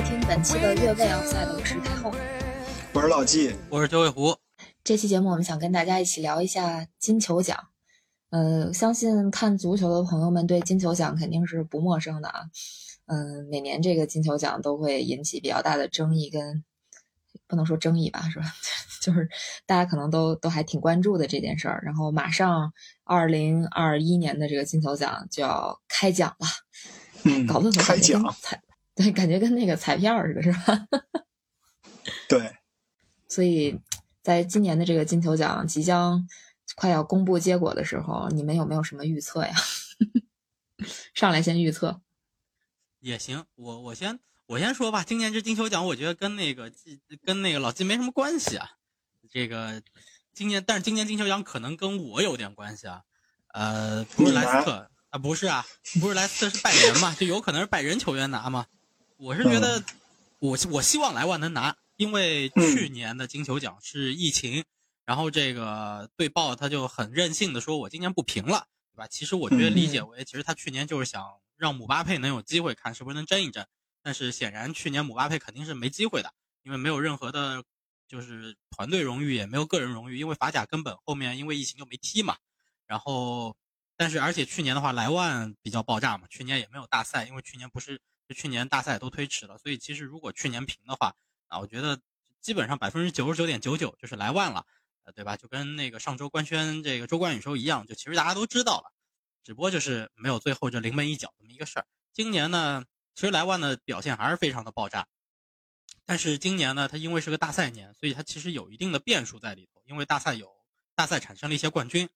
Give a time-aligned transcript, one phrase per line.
[0.00, 2.10] 收听本期的越位 Outside，我是太后。
[2.94, 4.34] 我是老纪，我是九尾狐。
[4.82, 7.68] 这期节目我们想跟大家一起聊一下金球奖。
[8.30, 12.46] 呃，相信看足球的朋友们对金球奖肯定是不陌生的啊。
[13.08, 16.64] 嗯，每年这个金球奖都会引起比较大的争议跟，
[17.46, 18.46] 不能说争议吧， 是吧？
[19.04, 19.28] 就是
[19.66, 21.82] 大家可能都都还挺关注的这件事儿。
[21.84, 22.72] 然后马上
[23.04, 26.46] 二零二一年的这个金球奖就要开奖了，
[27.24, 28.62] 嗯搞得我开感觉跟奖，彩，
[29.00, 30.86] 对，感觉跟那个彩票似的，是吧？
[32.28, 32.56] 对，
[33.28, 33.80] 所以，
[34.22, 36.28] 在今年的这个金球奖即将
[36.76, 39.54] 快要公布结果的时候，你们有没有什么预测呀？
[41.14, 42.00] 上来先预测，
[43.00, 45.02] 也行，我我先我先说吧。
[45.02, 46.72] 今年这金球奖，我觉得跟那个
[47.24, 48.70] 跟那个老金没什么关系啊。
[49.30, 49.82] 这个
[50.32, 53.02] 今年，但是今年金球奖可能跟我有点关系啊。
[53.48, 55.66] 呃，不是莱斯特啊，不是啊，
[56.00, 58.66] 不是莱斯特是拜仁嘛，就有可能是拜仁球员拿嘛。
[59.20, 59.84] 我是觉得
[60.38, 64.64] 我我希望莱万能拿，因为去年的金球奖是疫情，
[65.04, 68.66] 然后这个队报他就很任性的说，我今年不评了。
[68.92, 69.06] 对吧？
[69.06, 71.22] 其实我觉得理解为，其实他去年就是想
[71.56, 73.64] 让姆巴佩能有机会，看是不是能争一争。
[74.02, 76.32] 但是显然去年姆巴佩肯定是没机会的，
[76.64, 77.62] 因为没有任何的，
[78.08, 82.36] 就是团队荣誉，也没有个人荣誉，因为法甲根本后面因为疫情就没踢嘛。
[82.86, 83.54] 然后，
[83.96, 88.00] 但是而且去年的话，莱万比较爆炸嘛，去年也没有大赛，因为去年不是
[88.30, 91.16] 就去年大赛都推迟了，所以其实如果去年平的话，
[91.48, 92.00] 啊，我觉得
[92.40, 94.64] 基本上百分之九十九点九九就是莱万了。
[95.02, 95.36] 呃，对吧？
[95.36, 98.92] 就跟那个上周官宣这个周冠宇时候一样，就其实大家都知道了，
[99.42, 101.86] 只不过就是没有最后这临门一脚这么一个事儿。
[102.12, 105.08] 今年呢，其实莱万的表现还是非常的爆炸，
[106.04, 109.82] 但是今年呢，他因为是个大赛年，所以他其实有一定的变数在里头。
[109.86, 110.54] 因为大赛有
[110.94, 112.10] 大赛产生了一些冠军，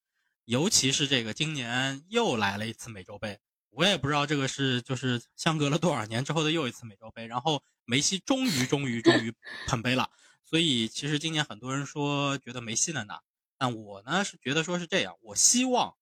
[0.45, 3.41] 尤其是这个今年又来了一次美洲杯，
[3.75, 9.35] 我也不知道这个是就是相隔了多少年之后的又一次美洲杯，然后梅西终于终于终于
[9.67, 10.09] 捧杯了。
[10.45, 13.21] 所以其实今年很多人说觉得梅西能拿，
[13.59, 15.97] 但我呢是觉得说是这样，我希望，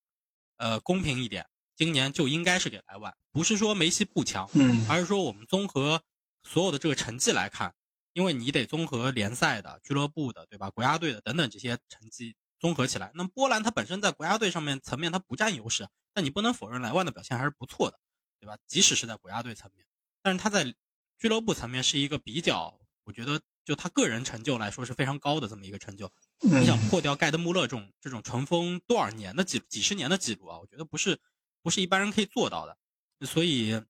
[0.57, 6.03] 呃，公平一点，今年就应该是给莱万，不是说梅西不强，嗯而是说我们综合
[6.43, 7.75] 所有的这个成绩来看，
[8.13, 10.69] 因为你得综合联赛的、俱乐部的，对吧？
[10.71, 18.01] 国家队的等等这些成绩综合起来，那么波兰它本身在国家队上面层面它不占优势，但你不能否认莱万的表现还是不错的，
[18.41, 18.57] 对吧？
[18.67, 19.85] 即使是在国家队层面，
[20.23, 20.75] 但是他在
[21.19, 23.39] 俱乐部层面是一个比较，我觉得。
[23.65, 31.21] 就他个人成就来说是非常高的这么一个成就，你想破掉盖德穆勒这种这种尘封多少年的几几十年的记录啊，我觉得不是
[31.63, 32.77] 不是一般人可以做到的，
[33.25, 33.81] 所以，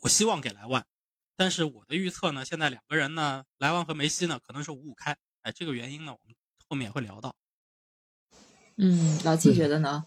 [0.00, 0.86] 我希望给莱万，
[1.36, 6.36] 但是我的预测呢，现在两个人呢，莱万和梅西呢可能是五五开，哎，这个原因呢，我们
[6.68, 7.34] 后面也会聊到。
[8.76, 10.04] 嗯，老季觉得呢？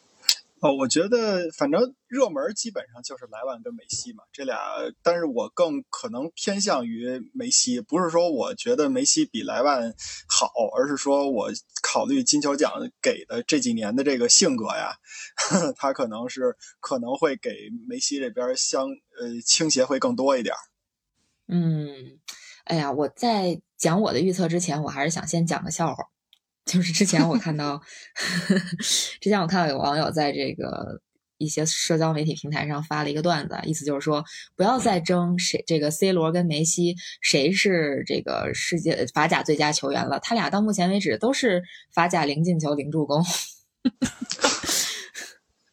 [0.62, 4.58] 哦，我觉得反正热门基本上就是莱万跟梅西嘛，这俩，
[5.04, 9.94] 但是我更可能偏向于梅西，不是说我觉得梅西比莱万
[10.28, 11.52] 好，而是说我
[11.84, 12.72] 考虑金球奖
[13.02, 14.96] 给的这几年的这个性格呀，
[15.36, 18.88] 呵 呵他可能是可能会给梅西这边相
[19.20, 20.56] 呃倾斜会更多一点。
[21.48, 22.18] 嗯，
[22.64, 26.06] 哎呀，我在讲我的预测之前，我还是想先讲个笑话。
[26.66, 27.82] 就是之前我 看到，
[29.22, 31.00] 之前我看到有网友在这个
[31.38, 34.24] 一些社交媒体平台上发了一个段子，意思就是说
[34.56, 41.62] 不要再争谁这个 C 罗跟梅西谁是这个世界法甲最佳球员了，他俩到目前为止都是
[41.94, 43.24] 法甲零进球零助攻。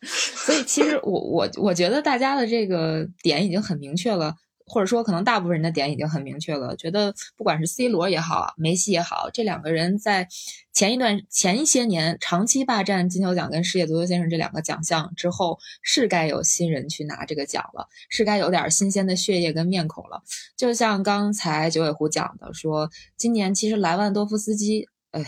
[0.04, 4.34] 所以其实我我我觉得大家的这个点已经很明确了。
[4.72, 10.26] 或者说，可能大部分人的点已经很明确了，觉得不管是 C 罗也好，梅西也好，这两个人在
[10.72, 20.22] 前一段前一些年长期霸占金球奖跟世界足球先生这两个奖项之后，是该有新人去拿这个奖了，是该有点新鲜的血液跟面孔了。
[20.56, 22.88] 就像刚才九尾狐讲的，说
[23.18, 25.22] 今年其实莱万多夫斯基，哎，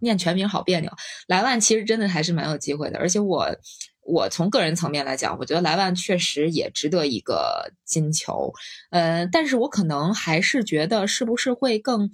[0.00, 0.90] 念全名好别扭，
[1.28, 3.46] 莱万其实真的还是蛮有机会的，而且我。
[4.02, 8.52] 我从个人层面来讲，我觉得莱万确实也值得一个金球，
[8.90, 12.10] 呃，但是我可能还是觉得是不是会更，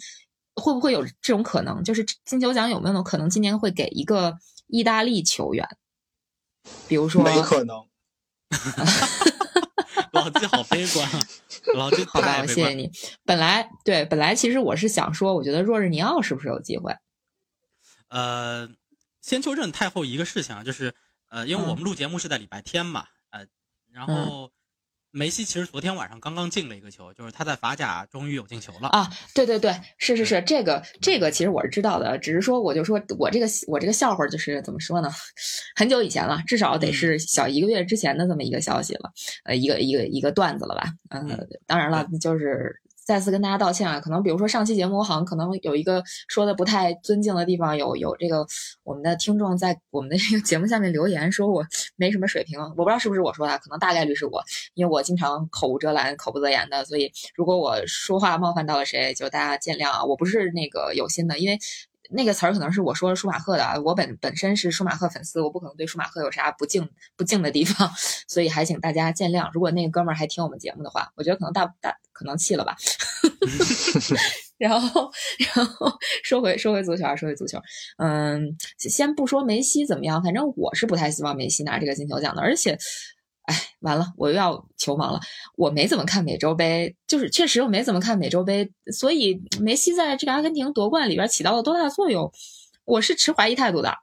[0.54, 4.36] 会不会有这种可能，就是金球奖有没有可能今年会给一个
[4.66, 5.66] 意大利球员，
[6.88, 7.86] 比如说没可能，
[10.12, 11.20] 老季好悲观啊，
[11.76, 12.90] 老季好吧，我谢谢你。
[13.24, 16.94] 本来对，本来其实我是想说，我觉得若日尼奥是不是有机会？
[18.08, 18.68] 呃，
[19.22, 20.94] 先纠正太后一个事情啊，就是。
[21.36, 23.44] 呃，因为我们录节目是在礼拜天嘛，呃，
[23.92, 24.50] 然后
[25.10, 28.88] 梅西其实昨天晚上刚刚进了一个球，就是他在法甲终于有进球了。
[28.88, 35.10] 啊，对对对，是是是，这个这个其实我是知道的，只是说我就说我这个我这个笑话就是怎么说呢？
[35.74, 39.12] 很久以前了，至少得是小一个月之前的这么一个消息了，
[39.44, 40.84] 呃，一个一个一个段子了吧？
[41.10, 42.80] 呃，嗯当然了，就是。
[43.06, 44.00] 再次跟大家道歉啊！
[44.00, 48.44] 可能比如说上期节目，我好像可能有一个说的不太尊敬的地方，有有这个
[48.82, 51.64] 我们的听众在我们的这个节目下面留言说我
[51.94, 54.42] 没什么水平，我不知道是不是我说的，可能大概率是我，
[54.74, 60.04] 因为我经常口无遮拦、口不择言的，所以如果我说话冒犯到了谁，就大家见谅啊！
[60.04, 61.58] 我不是那个有心的，因为。
[62.10, 67.90] 那个词儿可能是我说舒马赫的啊，我本本身是舒马赫粉丝，我不可能对舒马赫有啥不敬不敬的地方，
[68.28, 69.50] 所以还请大家见谅。
[69.52, 72.76] 如果那个哥们儿还听我们节目的话，我觉得可能大大可能气了吧。
[74.58, 75.10] 然后，
[75.54, 75.92] 然后
[76.22, 77.58] 说回说回足球啊，说回足球，
[77.98, 82.78] 嗯，先不说梅西怎么样，反正我是不太希望梅西拿这个金球奖的，而且。
[83.46, 85.20] 哎，完了，我又要球盲了。
[85.56, 92.30] 我没怎么看美洲杯，就是确实我没怎么看美洲杯，所以梅西在这个阿根廷夺冠里边起到了多大作用，
[92.84, 93.94] 我是持怀疑态度的。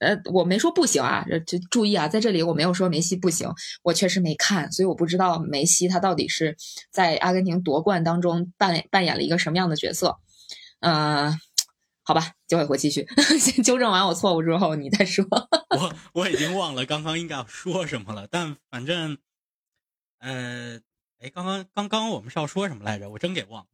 [0.00, 3.48] 呃，我没说不行啊，就注意啊，在这里我没有说梅西不行，
[3.82, 6.56] 我确实没看，所以我不知道梅西他到底是
[6.92, 10.18] 在阿根廷夺冠当中扮演扮演了一个什么样的角色。
[10.80, 11.36] 呃，
[12.08, 13.06] 好吧，九尾狐继续，
[13.38, 15.22] 先纠正完我错误之后，你再说。
[15.76, 19.18] 我我已经忘了刚刚应该要说什么了，但反正，
[20.20, 20.80] 呃，
[21.18, 23.10] 哎，刚刚刚刚我们是要说什么来着？
[23.10, 23.68] 我真给忘了。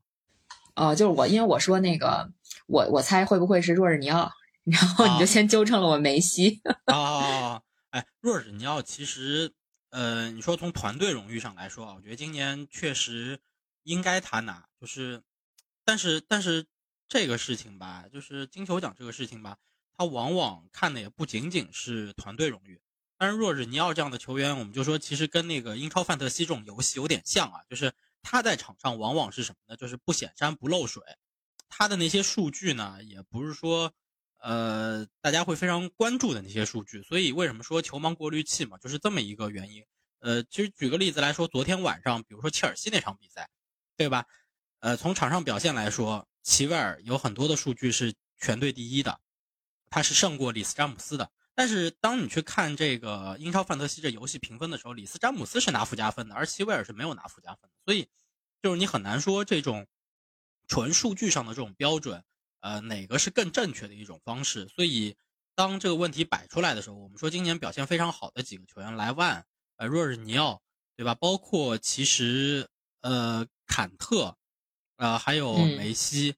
[0.74, 2.28] 哦，就是我，因为我说那个，
[2.66, 4.28] 我我猜会不会是若日尼奥，
[4.64, 6.60] 然后你就先纠正了我梅西。
[6.92, 9.52] 啊，哎，若日尼奥其实，
[9.90, 13.38] 呃，你说从团队荣誉上来说啊，我觉得今年确实
[13.84, 15.22] 应该他拿，就是，
[15.84, 16.66] 但是但是
[17.08, 19.56] 这个事情吧，就是金球奖这个事情吧。
[19.96, 22.80] 他往往看的也不仅仅是团队荣誉，
[23.16, 29.76] 但是若日尼奥这样的球员，我们就说其实跟那个英超范特西这种游戏有点像啊，就是他在场上往往是什么呢？
[29.76, 31.00] 就是不显山不漏水，
[31.68, 33.92] 他的那些数据呢，也不是说
[34.38, 37.02] 呃大家会非常关注的那些数据。
[37.04, 39.84] 所以为什么说球盲过滤器嘛，就是这么一个原因。
[40.18, 43.48] 呃，其实举个例子来说，昨天晚上比如说切尔西那场比赛，
[43.96, 44.24] 对吧？
[44.80, 49.18] 呃，从场上表现来说，齐威尔有很多的数据是全队第一的。
[49.90, 58.08] 他是胜过里斯詹姆斯的，但是当你去看这个英超范特西这游戏评分的时候，里斯詹姆斯是拿附加分的，而齐威尔是没有拿附加分的，所以
[58.60, 59.86] 就是你很难说这种
[60.66, 62.24] 纯数据上的这种标准，
[62.58, 64.66] 呃，哪个是更正确的一种方式。
[64.68, 65.16] 所以
[65.54, 69.46] 当这个问题摆出来的时候，我们说今年表现非常好的几个球员，莱万、
[69.76, 70.60] 呃，若日尼奥，
[70.96, 71.14] 对吧？
[71.14, 72.68] 包括其实
[73.02, 74.36] 呃，坎特，
[74.96, 76.34] 呃，还有梅西，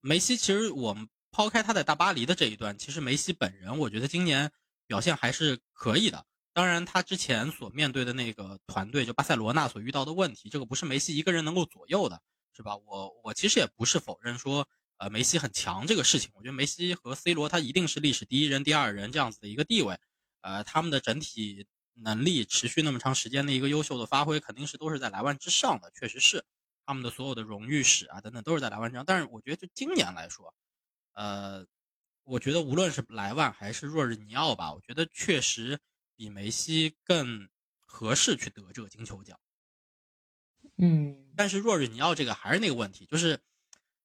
[0.00, 1.08] 梅西其实我们。
[1.34, 4.52] 抛开他在大巴黎的这一段，其实梅西本人，我觉得今年
[4.86, 6.26] 表现还是可以的。
[6.52, 12.20] 当然，他之前所面对的那个团队，就巴塞罗那所遇到的问题，这个不是梅西一个人能够左右的，
[12.54, 12.76] 是吧？
[12.76, 14.68] 我我其实也不是否认说，
[14.98, 16.30] 呃，梅西很强这个事情。
[16.34, 19.98] 我觉得梅西和 C 罗他一定是历史第一人、第二人这样子的一个地位，
[20.42, 26.44] 呃，他们的整体能力持续那么长时间的一个优秀的发挥，肯定是都是在莱万之上的，确实是
[26.92, 29.04] 他们的所有的荣誉史啊等等都是在莱万之上。
[29.06, 30.54] 但是我觉得就今年来说，
[31.14, 31.66] 呃，
[32.24, 35.80] 我觉得无论是莱万还是若日尼奥吧，我觉得确实
[36.16, 37.48] 比梅西更
[37.80, 39.40] 合适去得这个金球奖。
[40.76, 43.40] 嗯，但是若日尼奥这个还是那个问题，就是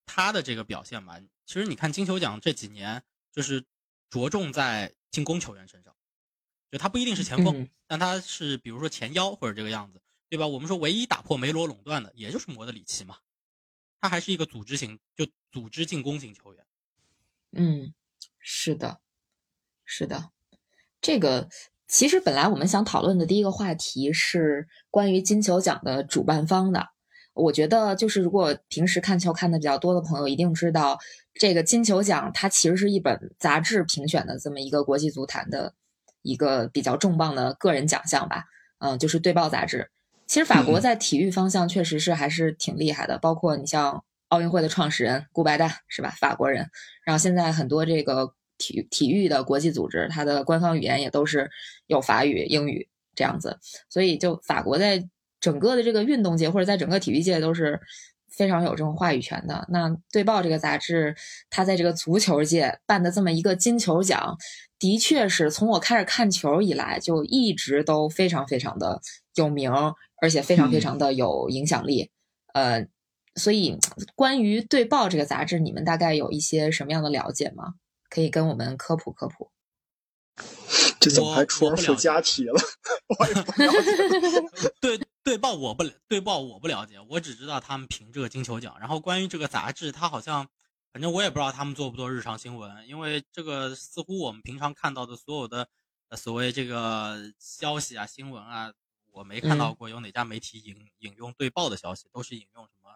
[0.06, 1.20] 他的这个表现吧。
[1.46, 3.66] 其实你看金球奖这几年，就是
[4.10, 5.94] 着重在进攻球员身上，
[6.72, 10.46] 就他不一定是前锋，但他是比如说前腰或者这个样子，对吧？
[10.48, 13.18] 我们说唯一打破梅罗垄断的，也就是莫德里奇嘛，
[14.02, 16.66] 他还是一个组织型，就组织进攻型球员。
[17.54, 17.94] 嗯，
[18.40, 19.00] 是的，
[19.86, 20.32] 是的，
[21.00, 21.48] 这个
[21.88, 26.90] 其实本来我们想讨论的第一个话题是关于金球奖的主办方的。
[27.34, 30.98] 我觉得就是如果平时看球看的比较多的朋友，一定知道
[31.36, 35.74] 这个金球奖它其实是一本杂志评选的这么一个国际足坛的
[36.24, 38.46] 一个比较重磅的个人奖项吧。
[38.80, 39.92] 嗯，就是《队报》杂志。
[40.28, 44.04] 其实法国在体育方向确实是还是挺厉害的，包括你像。
[44.30, 46.10] 奥运会的创始人顾拜旦是吧？
[46.20, 46.70] 法国人。
[47.06, 51.50] 然后现在很多这个体体育的国际组织，它的官方语言也都是
[51.86, 53.58] 有法语、英语这样子。
[53.90, 55.02] 所以，就法国在
[55.40, 57.80] 整个的这个运动界或者在整个体育界都是
[58.30, 59.66] 非常有这种话语权的。
[59.70, 61.16] 那《队报》这个杂志，
[61.50, 64.36] 它在这个足球界办的这么一个金球奖，
[64.78, 69.00] 的确是从我开始看球以来就一直都非常非常的
[69.38, 69.72] 有名，
[70.22, 72.12] 而且非常非常的有影响力。
[72.54, 72.88] 呃。
[73.40, 73.78] 所以，
[74.16, 77.76] 关于《对报》这个杂志，你们大概有一些什么样的了解吗？
[78.10, 79.52] 可以跟我们科普科普。
[81.00, 82.60] 这怎么还出而附加题了？
[83.20, 84.72] 我也不了解。
[84.82, 88.76] 对，《对报我不对报我不了解，我只知道他们评这个金球奖。
[88.80, 90.48] 然后关于这个杂志，它好像
[90.92, 95.68] 反正我也不知道他们做不做日常新闻，因为这个似乎我们平常看到的所有的
[96.10, 98.74] 呃所谓这个消息啊、新闻啊，
[99.18, 102.92] 我没看到过有哪家媒体引引用对报的消息，都是引用什么《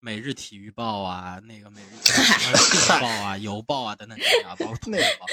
[0.00, 5.26] 每日体育报》啊、那个《每日体育报 》啊、《邮报》啊等等啊，包括《土那个报》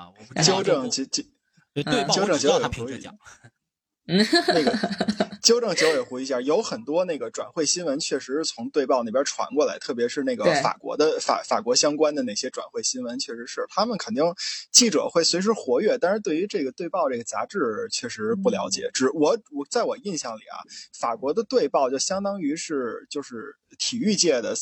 [0.00, 1.24] 啊，我不知道纠这个正纠纠
[1.72, 3.18] 对对报，纠正我只知道他评这奖。
[4.06, 4.72] 那个
[5.42, 14.24] 纠正九尾狐一下，有很多那个转会新闻确实是从队报那边传过来，特别是那个法国的法法国相关的那些转会新闻，确实是他们肯定
[14.72, 18.90] 记者会随时活跃，但是对于这个队报这个杂志确实不了解。
[18.94, 20.64] 只我我在我印象里啊，
[20.98, 24.54] 法国的队报就相当于是就是体育界的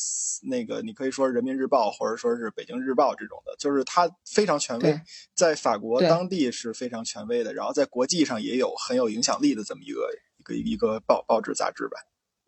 [0.48, 5.00] 那个，你可以说人民日报或者说是北京日报这种的，就是它非常权威，
[5.34, 10.00] 在法国当地是非常权威的，然后在国际上也有很有影响力的这么一个
[10.38, 11.98] 一个一个报报纸杂志吧。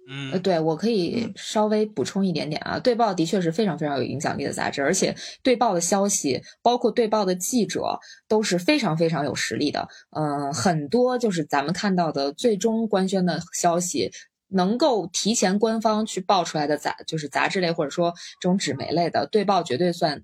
[0.07, 7.99] 嗯呃，，对我可以嗯稍微补充一点点啊，对报的确是非常非常有影响力的杂志，而且对报的消息，包括对报的记者
[8.29, 9.89] 都是非常非常有实力的。
[10.11, 14.11] 嗯、很多就是咱们看到的最终官宣的消息，
[14.49, 18.13] 能够提前官方去报出来的杂，就是杂志类或者说
[18.43, 20.23] 这种纸媒类的对报，绝对算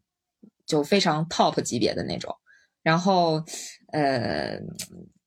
[0.66, 2.36] 就非常 top 级别的那种。
[2.82, 3.42] 然后，
[3.92, 4.58] 呃，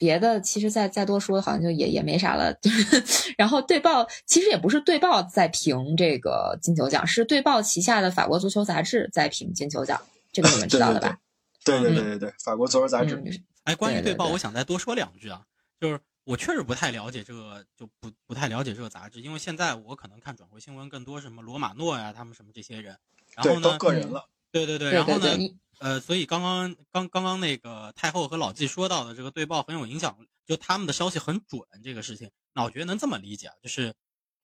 [0.03, 2.53] 别的其实再再多说，好像就也也没啥了。
[3.39, 9.97] 然后对报其实也不是对报在评这个金球奖，是对报旗下的法国足球杂志在评金球奖，
[10.33, 11.17] 这个你们知道的吧？
[11.63, 13.15] 对对嗯对对对，法国足球杂志。
[13.15, 13.31] 嗯，
[13.63, 15.41] 哎，关于对报，我想再多说两句啊，
[15.79, 22.97] 就是我确实不太了解这个，就不不太了解这个杂志，因为现在我可能看转会新闻更多是什么罗马诺呀，他们什么这些人，
[23.37, 24.27] 然后呢，个人了。
[24.51, 33.93] 对对对，然后呢，对对，呃，所以刚刚刚刚刚那个太后和老纪说到的这个对报很有影响，就他们的消息很准这个事情，那我觉得能这么理解啊，就是，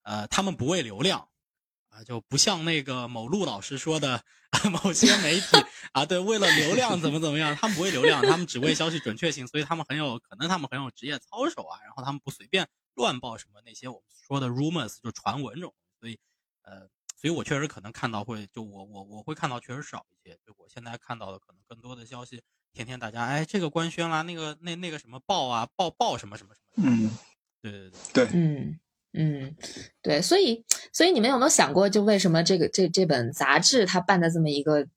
[0.01, 1.29] 呃，他们不为流量，
[1.87, 4.21] 啊，就不像那个某陆老师说的，
[4.83, 5.45] 某些媒体
[5.93, 16.19] 啊，对，为了流量怎么怎么样，他们不为流量，他们只为消息准确性，所以他们很有可能他们很有职业操守啊，然后他们不随便乱报什么那些我们说的 rumors 就传闻这种，所以，
[16.63, 16.89] 呃。
[17.19, 20.37] 所以我确实可能看到会，就我我我会看到确实少一些。
[20.45, 26.89] 就我现在看到的可能更多的消息，天天大家哎这个官宣啦，那个那那个什么报啊报报什么什么什么。
[26.89, 27.11] 嗯，
[27.61, 28.79] 对对对，对，嗯
[29.11, 29.55] 嗯，
[30.01, 34.87] 对，所以所以你们有没有想过，就为什么这个这这本杂志它办的这么一个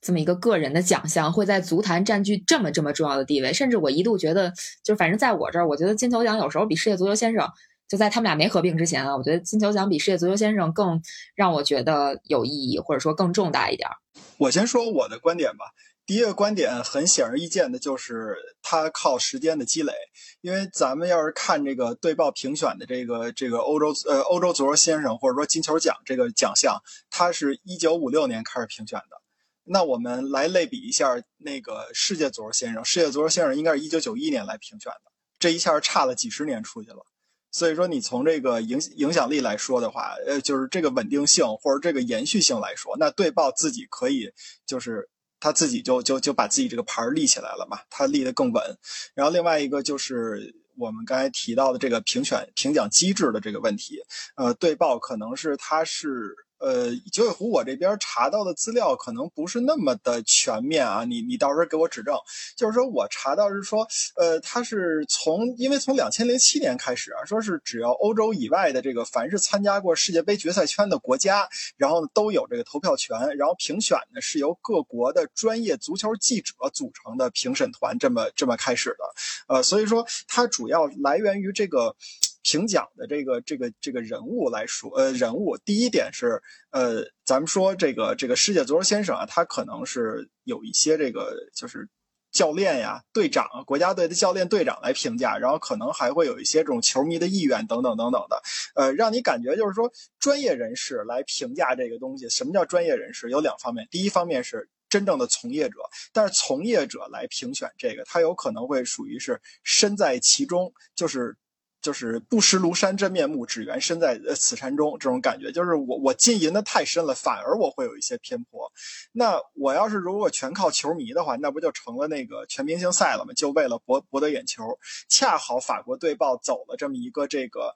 [0.00, 3.52] 这么一个个人的奖项，会在足坛占据这么这么重要的地位？
[3.52, 4.52] 甚至我一度觉得，
[4.84, 7.50] 就反正在我这儿，我觉得金球奖有时候比世界足球先生。
[7.90, 11.02] 就在他们俩没合并之前啊，我觉得金球奖比世界足球先生更
[11.34, 13.96] 让我觉得有意义，或者说更重大一点儿。
[14.38, 15.64] 我先说我的观点吧。
[16.06, 19.92] 第一个观点很显而易见的就是它靠时间的积累，
[20.40, 26.80] 因为咱们要是看这个对报评选的这个这个欧洲呃欧洲足球先生或者说金球奖这个奖项，
[27.10, 29.20] 它是一九五六年开始评选的。
[29.64, 37.04] 那我们来类比一下那个世界足球先生，世界足球先生应该是一九九一年来评选的，这一下差了几十年出去了。
[37.50, 44.32] 所以说，你从这个影影响力来说的话，呃，就是这个稳定性或者这个延续性来说，那对报自己可以
[44.66, 48.78] 就是他自己就就就把自己这个牌儿立起来了嘛，他立得更稳。
[49.14, 54.00] 然后另外一个就是我们刚才提到的这个评选评奖机制的这个问题，
[54.36, 56.34] 呃，对报可能是它是。
[56.60, 62.14] 呃，九尾狐，我这边查到的资料可能不是那么的全面啊，你你到时候给我指正。
[62.54, 71.48] 就是说我查到是说，呃，它是从因为从两千零七年开始啊，说是只要欧洲以外的这个凡是参加过世界杯决赛圈的国家，
[71.78, 79.54] 然后都有这个投票权，然后评选呢是由各国的专业足球记者组成的评审团，这么这么开始的。
[79.54, 81.96] 呃，所以说它主要来源于这个。
[82.42, 91.88] 评奖的这个这个这个人物来说，呃，人物第一点是，呃，咱们说这个这个世界足球先生啊，他可能是有一些这个就是
[92.32, 98.42] 教练呀、队长、国家队的教练、队长来评价，然后可能还会有一些这种球迷的意愿等等等等的，
[98.74, 102.28] 呃，让你感觉就是说专业人士来评价这个东西。
[102.28, 103.30] 什么叫专业人士？
[103.30, 104.68] 有两方面，第一方面是。
[104.90, 105.76] 真正的从业者，
[106.12, 111.36] 但是从业者来评选这个，他有可能会属于是身在其中，就是
[111.80, 118.72] 就是不识庐山真面目，只缘身在此山中这种感觉，就是我我浸淫的太深了，反而我会有一些偏颇。
[119.12, 123.32] 那我要是如果全靠球迷的话，那不就成了那个全明星赛了吗？
[123.34, 124.78] 就为了博博得眼球。
[125.08, 127.74] 恰好法国队报走了这么一个这个。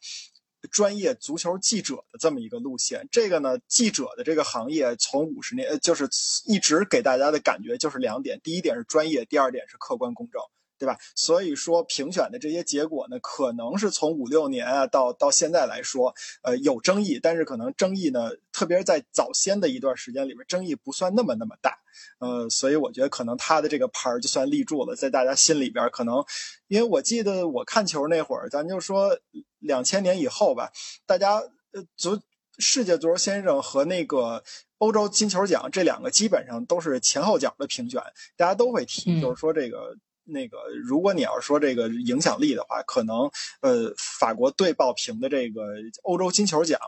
[0.70, 6.08] 专业足球记者的这么一个路线，这个呢，记者的这个行业从五十年，就是
[6.46, 10.40] 一直给大家的感觉就是两点：第一点是专业，第二点是客观公正。
[10.78, 10.98] 对吧？
[11.14, 21.78] 所以说评选的这些结果呢，可能是从五六年啊到到现在来说，呃，有争议，但是可能争议呢，特别是在早先的一段时间里边，争议不算那么那么大。
[22.18, 26.24] 呃，所以我觉得可能他的这个牌儿就算立住了，在大家心里边，可能，
[26.66, 29.18] 因为我记得我看球那会儿，咱就说
[29.60, 30.72] 两千年以后吧，
[31.06, 31.36] 大家
[31.72, 32.20] 呃足
[32.58, 34.42] 世界足球先生和那个
[34.78, 38.02] 欧洲金球奖这两个基本上都是前后脚的评选，
[38.36, 39.96] 大家都会提，嗯就是说这个。
[40.24, 46.80] 那个，如果你要说这个影响力的话，可能呃，法国队报评的这个欧洲金球奖，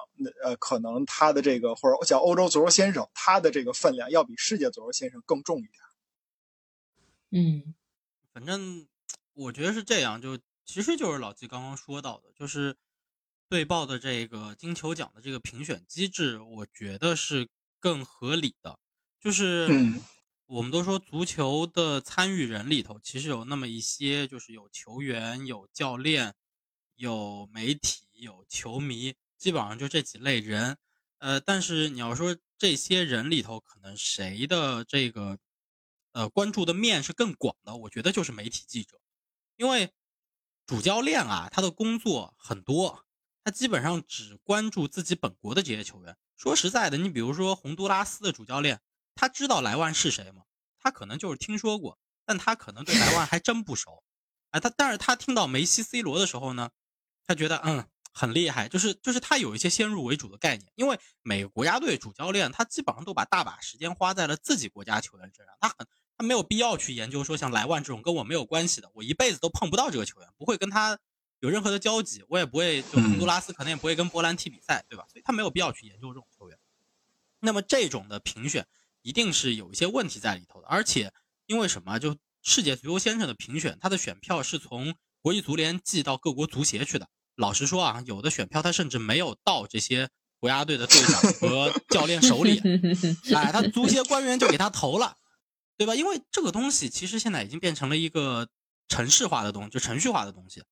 [0.42, 5.72] 呃，可能他的这个或者叫欧洲足球先生，他的这个分量要比世界足球先生更重一点。
[7.30, 7.74] 嗯
[8.32, 8.86] 反正
[9.34, 12.76] 我觉得是这样，就其实就是老季刚刚说到的，就是
[13.48, 18.78] 队报的这个金球奖的这个评选机制，我觉得是更合理的。
[19.20, 20.00] 就是嗯
[20.46, 26.34] 我们都说足球的参与人里头，其实有那么一些，就是有球员、有教练、
[26.94, 30.78] 有媒体、有球迷，基本上就这几类人。
[31.18, 35.36] 呃，但是你要说这些人里头，可能谁的这个
[36.12, 39.00] 呃关注的面是更广的，我觉得就是媒体记者，
[39.56, 39.92] 因为
[40.64, 43.04] 主教练啊，他的工作很多，
[43.42, 46.16] 他基本上只关注自己本国的这些球员。
[46.36, 48.80] 说实在的，你比如说洪都拉斯的主教练，
[49.16, 50.42] 他知道莱万是谁吗？
[50.78, 54.04] 他可能就是听说过，但他可能对莱万还真不熟。
[54.50, 56.70] 哎，他但是他听到梅西、C 罗的时候呢，
[57.26, 70.98] 他觉得嗯很厉害，就是就是他有一些先入为主的概念，因为每个国家队主教练他基本上都把大把时间花在了自己国家球员身上，他很他没有必要去研究说像莱万这种跟我没有关系的，我一辈子都碰不到这个球员，不会跟他
[71.40, 75.04] 有任何的交集，我也不会就洪都拉斯可能也不会跟波兰踢比赛，对吧？
[75.12, 76.58] 所以他没有必要去研究这种球员。
[77.40, 78.66] 那么这种的评选
[79.06, 81.12] 一定是有一些问题在里头的，而且
[81.46, 81.96] 因为什么？
[82.00, 87.06] 就世界足球先生的评选，他的选票是从国际足联寄到各国足协去的。
[87.36, 90.08] 老实说啊，有的选票他甚至没有到这些
[90.40, 92.60] 国家队的队长和教练手里，
[93.32, 95.14] 哎，他足协官员就给他投了，
[95.76, 95.94] 对吧？
[95.94, 98.48] 因为这个东西其实现在已经变成了一个
[98.88, 100.64] 程式化的东西，就程序化的东西，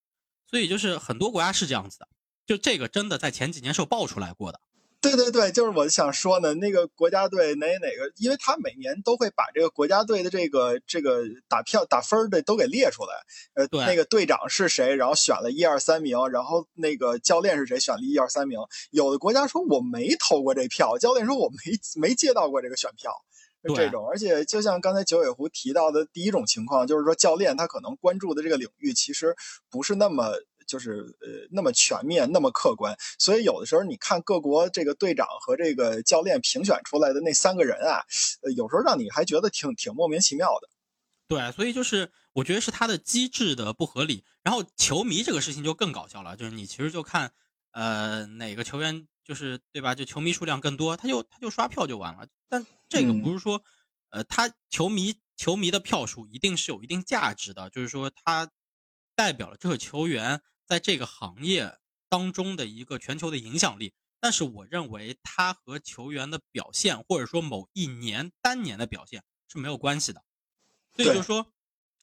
[0.51, 2.09] 所以就是很多国家是这样子的。
[2.45, 4.61] 就这个真的在前几年是有爆出来过的。
[5.05, 13.13] 对对对，就是我想说呢，那个国家队哪哪个，因为他每年都会把这个国家队的这个这个打票打分的都给列出来，
[13.55, 18.59] 呃，对那个队长是谁，然后选了一二三名，然后那个教练是谁，选了一二三名。
[18.91, 21.57] 有的国家说我没投过这票，教练说我没
[22.01, 23.13] 没接到过这个选票。
[23.67, 29.35] 这种，而且就像刚才九尾狐提到的第一种情况，就是说教练他可能关注的这个领域其实
[29.71, 30.35] 不是那么
[30.67, 38.03] 就是呃那么全面、那么客观，所以有的时候你看各国这个队长和这个教练评选出来的那三个人啊，
[38.43, 40.69] 呃，有时候让你还觉得挺挺莫名其妙的。
[41.27, 44.25] 对，所以就是我觉得是他的机制的不合理。
[44.43, 47.33] 然后球迷这个事情就更搞笑了，就是你其实就看，
[47.73, 49.95] 呃，哪个球员就是对吧？
[49.95, 52.27] 就球迷数量更多，他就他就刷票就完了。
[52.47, 53.63] 但这个嗯不是说，
[54.11, 58.51] 呃，他球迷球迷的票数一定是有一定价值的，就是说他
[59.17, 60.43] 代表了这个球员
[60.75, 63.95] 在这个行业当中的一个全球的影响力。
[64.19, 70.25] 但是我认为他和球员的表现，或者说某一年单年的表现是没有关系的。
[70.97, 71.53] 所以就是说，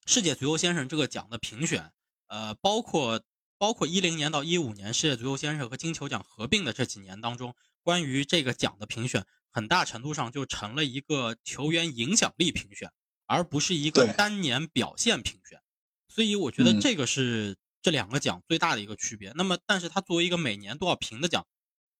[0.05, 1.91] 世界足球先生这个奖的评选，
[2.27, 3.21] 呃，包括
[3.57, 7.53] 包括一零年到一五年世界足球先生和金球奖合并的这几年当中，
[7.83, 12.91] 关于这个奖的评选，很大程度上就成了一个球员影响力评选，
[13.25, 15.59] 而不是一个单年表现评选。
[16.07, 19.31] 所以我觉得嗯这个是这两个奖最大的一个区别。
[19.35, 21.45] 那么，但是它作为一个每年都要评的奖，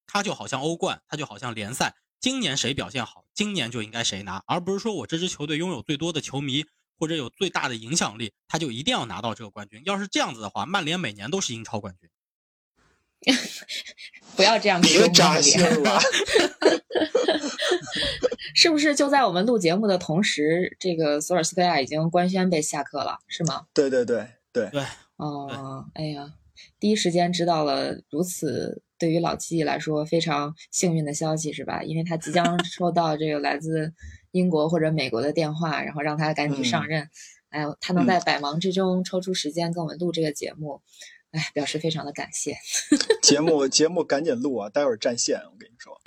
[0.06, 6.64] 它就好像欧冠，它就好像联赛，今年谁表现好，今年就应该谁拿，而不是说我这支球队拥有最多的球迷
[6.98, 9.82] 或者有最大的影响力，他就一定要拿到这个冠军。
[9.84, 12.08] 要是这样子的话，曼联每年都是英超冠军。
[14.34, 16.00] 不要这样说别扎曼心，了。
[18.54, 23.66] 是不是就在我们录节目的同时，这个索尔斯克亚已经官宣被下课了，是吗？
[23.72, 24.84] 对对对对，对，
[25.16, 26.34] 哦，哎呀，
[26.80, 31.82] 第一时间知道了如此对于老季来说非常幸运的消息，是吧？
[31.82, 33.92] 因为他即将 收到这个来自
[34.32, 37.08] 英国或者美国的电话，然后让他赶紧上任。
[37.50, 40.80] 哎呦，他能在百忙之中抽出时间跟我们录这个节目，
[41.32, 42.56] 哎，表示非常的感谢。
[43.22, 45.82] 节目节目赶紧录啊，待会儿占线，我跟你说。
[45.82, 45.98] 说。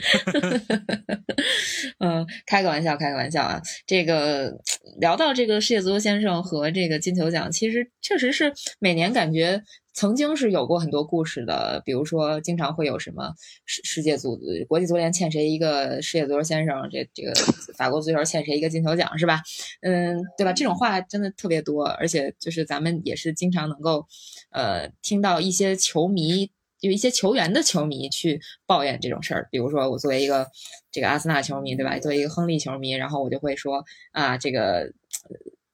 [1.99, 3.61] 嗯，开个玩笑，开个玩笑啊。
[3.85, 4.53] 这个
[4.99, 9.61] 聊到这个世界足球先生和这个金球奖，其实确实是每年感觉
[9.95, 11.81] 曾经是有过很多故事的。
[11.83, 13.33] 比如说，经常会有什么
[13.65, 17.33] 世世界足国际足联欠谁一个世界足球先生，这这个
[17.75, 19.41] 法国足球欠谁一个金球奖，是吧？
[19.81, 20.53] 嗯，对吧？
[20.53, 24.05] 这种话真的特别多，而且就是咱们也是经常能够
[24.51, 26.51] 呃听到一些球迷。
[26.81, 30.45] 有一些球员的球迷去抱怨这种事儿，比如说我作为一个
[30.91, 31.97] 这个阿森纳球迷，对吧？
[31.97, 34.91] 作为一个亨利球迷，然后我就会说啊，这个呃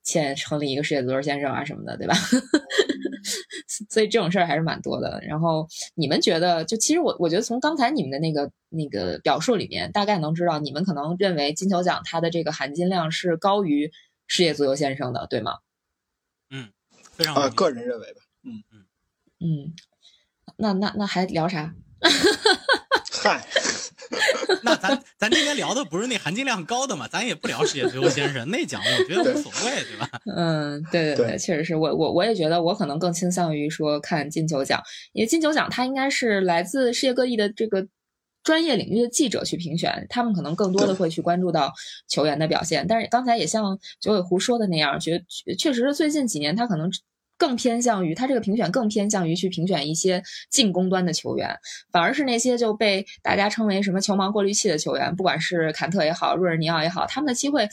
[0.04, 2.16] 欠亨利一个世界足球先生啊什么的，对吧？
[3.90, 5.20] 所以这种事儿还是蛮多的。
[5.28, 13.92] 然后你们觉得，就其实我我觉得从刚才你们的那个那个表述里面，大概能知道你们可能认为金球奖它的这个含金量是高于
[14.28, 15.58] 世界足球先生的，对吗？
[16.50, 16.70] 嗯，
[17.12, 18.22] 非常呃个人认为吧，
[19.40, 19.74] 嗯，
[20.58, 21.74] 那那那还聊啥？
[23.24, 23.46] 嗨，
[24.64, 30.10] 那咱咱今天聊的不是那含金量高的嘛，咱也不聊世界足球先生那奖，我觉得无所谓，对吧？
[30.36, 34.82] 嗯，对对对确实是我我我也觉得我可能更倾向于说看金球奖，
[35.14, 37.88] 因为金球奖它应该是来自世界各地的这个
[38.44, 41.72] 专业领域的记者去评选，他们可能更多的会去关注到
[42.08, 42.86] 球员的表现。
[42.88, 46.92] 但是刚才也像九尾狐说的那样，觉确确实是最近几年他可能。
[47.42, 51.58] 更偏向于他这个评选，更偏向于去评选一些进攻端的球员，
[51.92, 57.68] 反而是那些就被大家称为什么球盲过滤器的球员，不管是坎特也好，若尔尼奥也好，他们的机会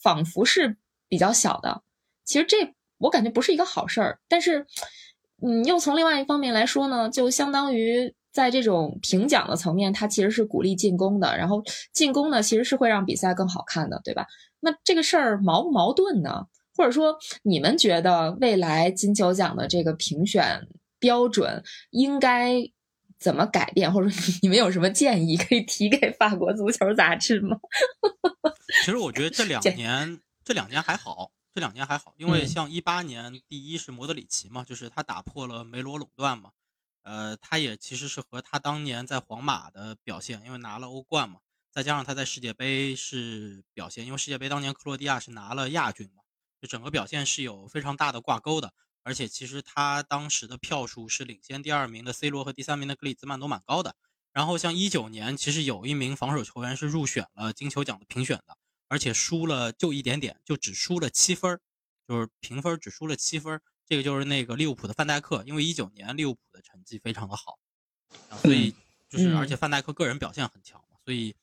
[0.00, 0.78] 仿佛是
[1.10, 1.82] 比较小的。
[2.24, 2.56] 其实这
[2.96, 4.64] 我感觉不是一个好事儿，但是，
[5.42, 14.26] 嗯，又从另外一方面来说呢，就相当于在这种评奖的层面，它其实是鼓励进攻的，然后进攻呢其实是会让比赛更好看的，对吧？
[14.60, 16.46] 那这个事儿矛不矛盾呢？
[16.76, 22.54] 或者说，你们觉得未来金球奖的这个评选标准应该
[23.18, 27.56] 怎么改变，或者说你们有什么建议可以提给法国足球杂志吗？
[28.84, 36.50] 其实我觉得这两年这两年还好，这两年还好，因为嗯像一八年，第一是莫德里奇嘛，就是他打破了梅罗垄断嘛，
[37.04, 41.36] 呃，他也其实是和他当年在皇马的表现，因为拿了欧冠嘛，
[41.72, 46.22] 再加上他在世界杯是表现，因为世界杯当年克罗地亚是拿了亚军嘛，
[46.60, 48.72] 就整个表现是有非常大的挂钩的。
[49.02, 53.94] 而且其实他当时的票数是领先第二名的 C 罗和第三名的格里兹曼都蛮高的。
[54.32, 58.56] 然后像一九年，其实有一名防守球员是入选了金球奖的评选的，
[58.88, 61.60] 而且输了就一点点，就只输了七分儿，
[62.06, 63.62] 就是评分只输了七分儿。
[63.86, 67.60] 这个就是那个利物浦的范戴克，因为一九年利物浦的成绩非常的好，
[68.28, 68.74] 啊所以
[69.08, 71.34] 就是嗯而且范戴克个人表现很强嘛，所以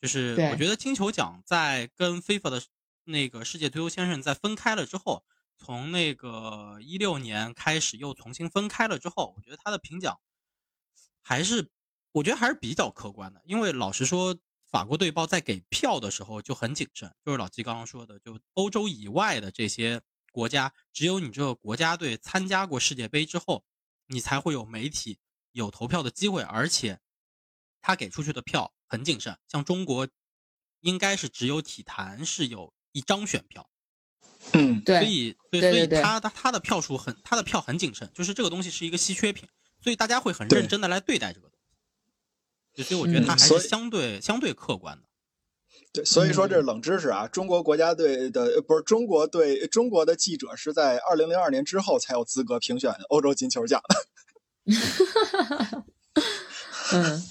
[0.00, 2.62] 就是我觉得金球奖在跟 FIFA 的
[3.04, 5.24] 那个世界足球先生在分开了之后，
[5.56, 10.20] 从那个一六年开始又重新分开了之后，我觉得他的评奖
[11.20, 11.70] 还是
[12.12, 14.36] 我觉得还是比较客观的，因为老实说，
[14.66, 23.64] 法国队报在给票的时候就很谨慎，就是老季刚刚说的，就欧洲以外的这些国家，只有你这个国家队参加过世界杯之后，
[24.06, 25.18] 你才会有媒体
[25.52, 27.00] 有投票的机会，而且
[27.80, 30.08] 他给出去的票很谨慎，像中国
[30.80, 33.68] 应该是只有体坛是有一张选票。
[34.52, 39.48] 嗯，对，所以所以他他他的票数很，他的票很谨慎，就是这个东西是一个稀缺品，
[39.80, 41.56] 所以大家会很认真的来对待这个东
[42.74, 42.82] 西。
[42.82, 45.02] 所以我觉得他还是相对、相对客观的。
[45.92, 47.28] 对，所以说这是嗯冷知识啊。
[47.28, 54.06] 中国国家队的呃不是中国队，中国的记者是在二零零二年之后才有资格评选欧洲金球奖的。
[56.94, 57.22] 嗯，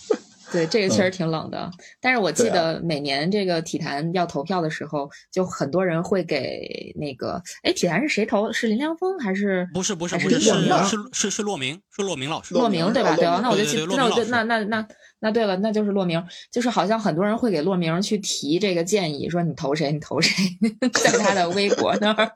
[0.51, 1.71] 对，这个确实挺冷的。
[2.01, 8.51] 但是我记得每年这个体坛要投票的时候，就很多人会给那个，哎，体坛是谁投？
[8.51, 12.53] 是林良锋还是不是不是不是是是是是是骆明，是洛明老师。
[12.53, 13.15] 洛明对吧？
[13.15, 13.39] 对吧？
[13.41, 14.85] 那我就记那我就那那那
[15.19, 20.33] 那对了，那就是洛明，就是好像很多人会给洛明去提这个建议，说你投谁，你投谁，
[20.93, 22.31] 在他的微博那儿，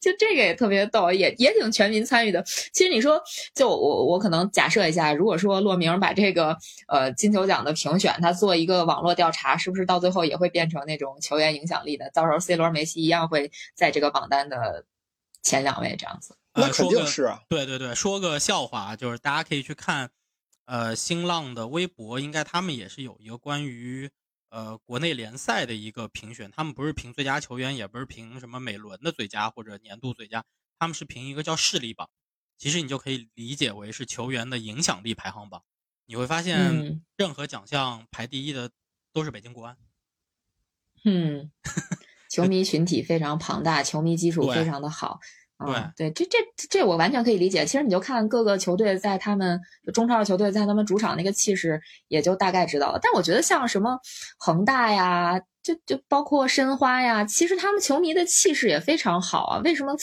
[0.00, 2.42] 就这个也特别逗，也也挺全民参与的。
[2.72, 3.20] 其实你说，
[3.54, 6.56] 就我我可能假设一下，如果说骆明把这个
[6.88, 12.10] 呃金球奖的评选，他做一个网络调查，是不是到最后也会变成那种球员影响力的？
[12.10, 14.84] 到时候 C 罗、梅西一样会在这个榜单的
[15.42, 16.36] 前两位这样子。
[16.54, 20.10] 那肯定是啊，对对对，说个笑话啊，就是大家可以去看，
[20.66, 24.10] 呃，新浪的微博，应该他们也是有一个关于
[24.50, 30.44] 呃国内联赛的一个评选，他们不是评最佳球员，也不是评什么每轮的最佳或者年度最佳，
[30.78, 32.08] 他们是评一个叫势力榜。
[32.56, 35.62] 其实你就可以理解为是球员的影响力排行榜。
[36.06, 38.70] 你会发现嗯，任何奖项排第一的
[39.12, 39.76] 都是北京国安。
[41.04, 41.52] 嗯，
[42.28, 45.20] 球迷群体非常庞大，球迷基础非常的好。
[45.58, 46.38] 嗯，对，这这
[46.70, 47.66] 这我完全可以理解。
[47.66, 49.60] 其实你就看各个球队在他们
[49.92, 52.98] 中超的球队在他们主场那个气势，也就大概知道了。
[53.02, 53.98] 但我觉得像什么
[54.38, 59.58] 恒大呀，就就包括申花呀，其实他们球迷的气势也非常好啊。
[59.64, 59.96] 为什么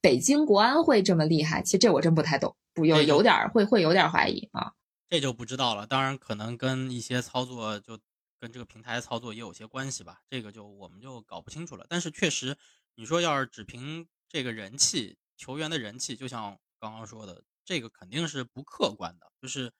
[0.00, 1.60] 北京国安会这么厉害？
[1.60, 4.72] 其实这我真不太懂，不有有点会会有点怀疑啊。
[5.10, 5.86] 这就不知道了。
[5.86, 7.98] 当然，可能跟一些操作就
[8.40, 10.20] 跟这个平台操作也有些关系吧。
[10.30, 11.84] 这个就我们就搞不清楚了。
[11.86, 12.56] 但是确实，
[12.94, 14.06] 你说要是只凭。
[14.32, 19.30] 这个人气，球员的人气，就像刚刚说的，这个肯定是不客观的。
[19.42, 19.70] 就是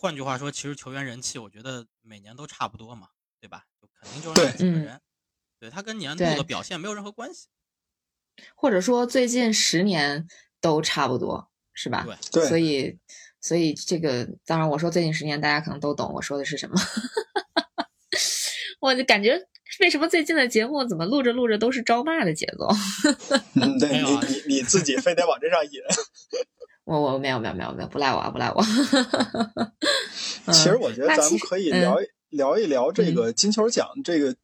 [0.00, 3.66] 换句话说，其实球员人气，我觉得每年都差不多嘛，对吧？
[3.80, 5.00] 就肯定就是那几个人，
[5.60, 7.46] 对他跟年度的表现没有任何关系。
[8.56, 10.26] 或者说最近十年
[10.60, 12.04] 都差不多，是吧？
[12.32, 12.98] 对，所以
[13.40, 16.74] 所以这个，当然我说最近十年，大家可能都懂我说的是什么。
[18.80, 19.46] 我就感觉。
[19.78, 22.66] 为什么最近的节目怎么录着录着都是招骂的节奏？
[23.78, 24.10] 对你
[24.48, 25.80] 你你自己非得往这上引。
[26.82, 28.60] 我我没有没有没有没有不赖我不赖我。
[30.52, 31.96] 其实我觉得咱们可以聊
[32.30, 34.34] 聊一聊这个金球奖这个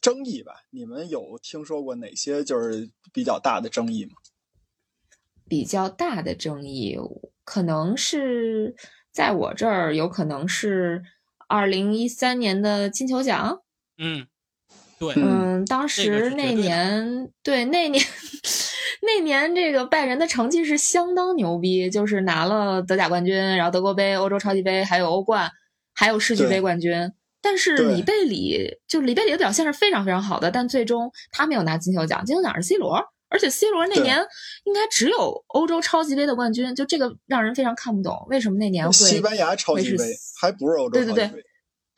[0.00, 0.52] 争议吧。
[0.70, 4.12] 你们有听说过哪些就是比较大的争议吗？
[5.48, 6.96] 比较大的争议，
[7.42, 8.76] 可能是
[9.10, 11.02] 在我这儿，有可能是
[11.48, 13.62] 二零一三年的金球奖。
[14.00, 14.26] 嗯。
[14.98, 18.04] 对，嗯，当时那年，对那年，
[19.00, 25.50] 那年这个拜仁的成绩是相当牛逼，就是拿了德甲冠军，然后德国杯、欧洲超级杯，还有欧冠，
[25.94, 27.10] 还有世俱杯冠军。
[27.40, 34.18] 但是里贝里，就里贝里的表现是非常非常好的，但最终他没有拿金球奖，金球奖是 C 罗，而且 C 罗那年
[34.64, 40.04] 应该只有欧洲超级杯的冠军，就这个让人非常看不懂，为什么那年会西班牙超级杯
[40.38, 41.28] 还不是欧洲超级杯。
[41.28, 41.44] 对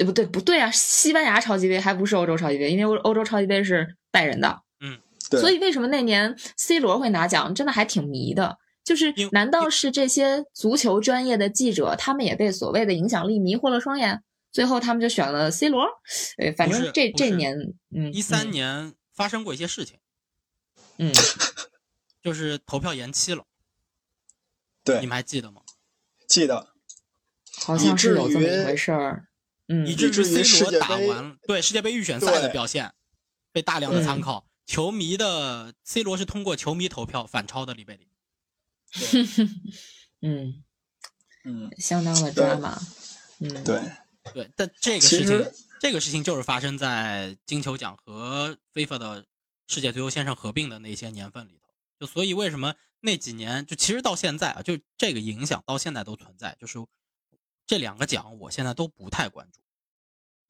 [0.05, 0.25] 不对？
[0.27, 0.71] 不对啊！
[0.71, 4.63] 西班牙超级杯还不是欧洲超级杯，因为欧欧洲超级杯是拜仁的。
[4.81, 5.41] 嗯，对。
[5.41, 8.59] 所以为什么那年 C 罗会拿奖，真的还挺迷的。
[8.85, 14.23] 就是难道是这些足球专业的记者，他们也被所谓的影响力迷惑了双眼？
[14.51, 15.87] 最后他们就选了 C 罗。
[16.39, 17.57] 呃，反正这这年，
[17.95, 19.99] 嗯，一三年发生过一些事情。
[20.99, 21.13] 嗯，
[22.23, 23.45] 就是投票延期了。
[24.85, 25.63] 对，你们还记得吗？
[26.27, 26.75] 记得，
[27.65, 29.29] 好像是有这么一回事儿。
[29.87, 32.93] 以至于 C 罗打完对世界杯预选赛的表现
[33.53, 38.09] 被大量的参考，球迷的 C 罗是通过球迷投票反超的里贝里。
[40.21, 40.63] 嗯
[41.45, 42.79] 嗯，相当的抓马。
[43.39, 43.81] 嗯，对
[44.35, 49.27] 对，但这个事情这个事情就是发生在金球奖和 FIFA 的
[49.69, 51.73] 世界足球先生合并的那些年份里头。
[51.99, 56.79] 就所以为什么那几年就其实到现在啊，就这个影响到现在都存在，就是。
[57.67, 59.61] 这两个奖我现在都不太关注。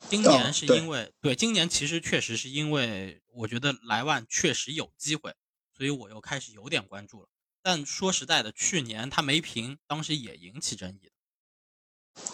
[0.09, 5.35] 今年是因为对今年其实确实是因为我觉得莱万确实有机会，
[5.77, 7.29] 所以我又开始有点关注了。
[7.63, 11.13] 但说实在的，去年他没评，当时也引起争议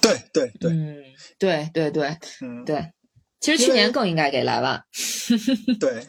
[0.01, 1.05] 对对对，嗯，
[1.39, 2.93] 对对对，嗯对，
[3.39, 4.85] 其实去年更应该给莱万。
[5.79, 6.09] 对。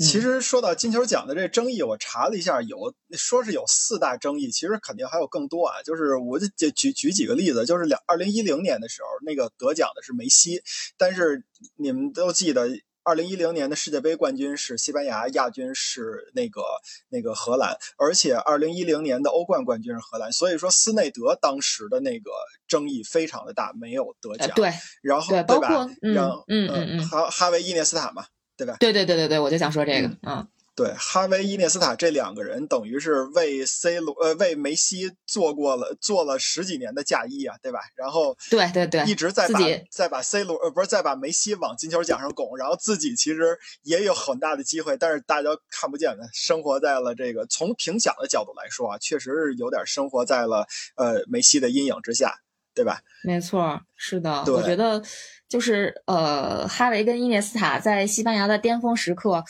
[0.00, 5.82] 其实说到金球奖的这争议，我查了一下，有说是有四大争议，其实肯定还有更多啊。
[5.82, 10.62] 就是我就举举几个例子，就是两二零一零年的时候，那个得奖的是梅西，
[10.96, 11.44] 但是
[11.76, 12.68] 你们都记得，
[13.02, 16.62] 二零一零年的世界杯冠军是西班牙，亚军是那个
[17.08, 22.30] 那个荷兰，而且二零一零年的欧冠冠军是荷兰，所以说斯内德当时的那个
[22.66, 24.50] 争议非常的大，没有得奖。
[24.54, 25.68] 对，然后对，包括
[26.02, 26.14] 嗯
[26.48, 28.24] 嗯嗯嗯，哈哈维伊涅斯塔嘛。
[28.60, 28.76] 对吧？
[28.78, 30.46] 对对对对对，我就想说这个，嗯，
[30.76, 37.80] 对，哈维伊涅斯塔这两个人等于是为 C 罗呃为梅西做过了做了十几年的嫁衣啊，对吧？
[37.96, 52.34] 然后对对对，一直在把再把 C 罗呃不是再把梅西往金球奖上拱，然后自己其实也有很大的机会，但是大家看不见的，生活在了这个从评奖的角度来说啊，确实是有点生活在了呃梅西的阴影之下，
[52.74, 53.00] 对吧？
[53.24, 55.02] 没错，是的，我觉得。
[55.50, 59.42] 就是呃，哈维跟伊涅斯塔在西班牙的巅峰时刻，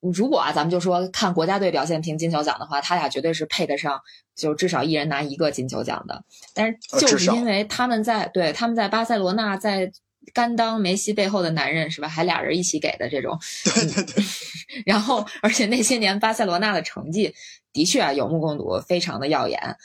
[0.00, 4.00] 如果啊，咱们就说看国家队表现评金球奖的话，他俩绝对是配得上，
[4.36, 6.22] 就至少一人拿一个金球奖的。
[6.54, 9.90] 但是就是因为他们在对他们在巴塞罗那，在
[10.32, 12.06] 甘当梅西背后的男人是吧？
[12.06, 13.36] 还俩人一起给的这种。
[13.64, 14.24] 对对对。
[14.86, 17.34] 然后，而且那些年巴塞罗那的成绩
[17.72, 19.76] 的确啊有目共睹，非常的耀眼。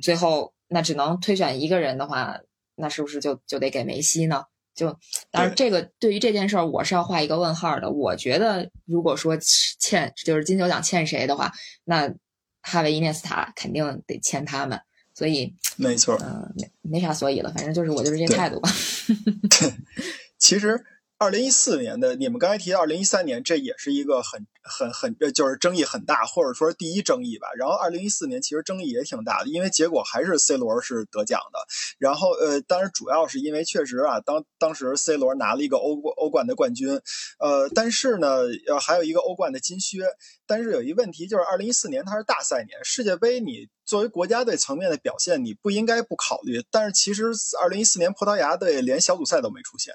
[0.00, 2.38] 最后那只能推选一个人的话，
[2.76, 4.44] 那是不是就就得给梅西呢？
[4.74, 4.96] 就，
[5.32, 7.90] 当然，这个对于这件事儿，我是要画一个问号的。
[7.90, 9.36] 我觉得，如果说
[9.80, 11.52] 欠就是金球奖欠谁的话，
[11.84, 12.14] 那
[12.62, 14.80] 哈维伊涅斯塔肯定得欠他们。
[15.14, 18.70] 所以，没错，嗯，没没啥所以了，反正就是我就是这态度吧。
[20.38, 20.80] 其实
[21.20, 27.48] 二零一四年的你们刚才提到二零一三年，这也是一个很很很就是争议很大，或者说第一争议吧。
[27.58, 31.58] 然后二零一四年其实争议也挺大的，因为结果还是 C 罗是得奖的。
[31.98, 37.00] 然后呃，当然主要是因为确实啊，当当时 C 罗拿了一个欧欧冠的冠军，
[37.40, 40.04] 呃，但是呢，呃还有一个欧冠的金靴。
[40.46, 46.64] 但是有一问题就是二零一四年它是大赛年，世界杯你作为国家队层面的表现，你不应该不考虑。
[46.70, 47.24] 但是其实
[47.60, 49.92] 二零一四年葡萄牙队连小组赛都没出现。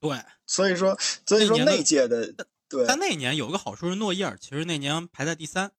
[0.00, 2.32] 对，所以说，所以说那届的
[2.68, 5.70] 对，但那年有个好处是诺伊尔，其实那年排在第三。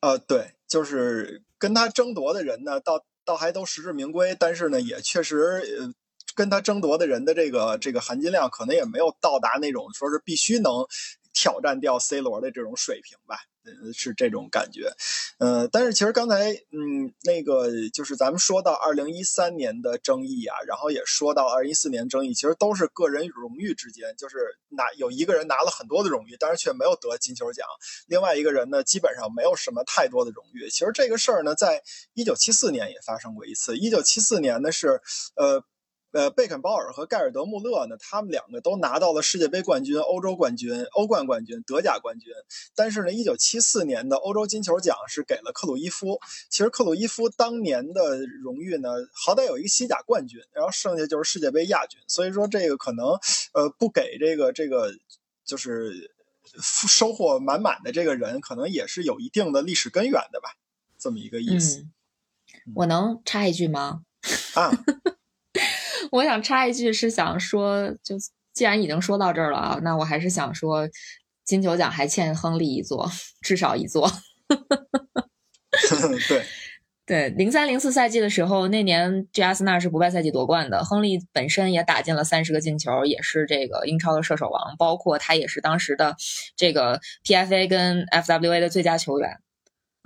[0.00, 5.92] 呃，对，就是跟他争夺的人呢，倒倒还都实至名归，但是呢，也确实，呃，
[6.34, 10.86] 跟他争夺的人的这个这个含金量，可能也没有到达那种说是必须能
[11.32, 13.40] 挑战掉 C 罗的这种水平吧。
[13.92, 14.92] 是这种感觉，
[15.38, 24.36] 呃，但是其实刚才，嗯，那个就是咱们说到二零一三年的争议啊，然后也说到二零一四年争议，其实都是个人荣誉之间，就是
[24.68, 27.66] 拿有一个人拿了很多的荣誉，但是却没有得金球奖，
[28.06, 30.68] 另外一个人呢，基本上没有什么太多的荣誉。
[30.70, 31.82] 其实这个事儿呢，在
[32.14, 35.00] 一九七四年也发生过一次，一九七四年呢是，
[35.36, 35.64] 呃。
[36.16, 42.32] 呃，贝肯鲍尔和盖尔德穆勒呢，他们两个都拿到了世界杯冠军、欧洲冠军、欧冠冠军、德甲冠军。
[42.74, 46.18] 但是呢，一九七四年的欧洲金球奖是给了克鲁伊夫。
[46.48, 52.00] 其实克鲁伊夫当年的荣誉呢，好歹有一个西甲冠军，然后剩下就是世界杯亚军。
[52.08, 53.08] 所以说这个可能，
[53.52, 54.94] 呃，不给这个这个
[55.44, 56.14] 就是
[56.62, 60.48] 收获满满的这个人，可能也是有一定的历史根源的吧，
[60.98, 61.80] 这么一个意思。
[61.80, 61.92] 嗯，
[62.76, 64.00] 我能插一句吗？
[64.54, 64.72] 啊。
[66.10, 68.16] 我想插一句，是想说，就
[68.52, 70.88] 既然已经说到这儿了啊，那我还是想说，
[71.44, 74.10] 金球奖还欠亨利一座，至少一座。
[76.28, 76.44] 对
[77.06, 86.16] 对，零三零四赛季的时候，那年这阿森纳是不败赛季夺冠的，亨利本身也打进了三十个进球，也是这个英超的射手王，包括他也是当时的
[86.56, 89.38] 这个 PFA 跟 FWA 的最佳球员。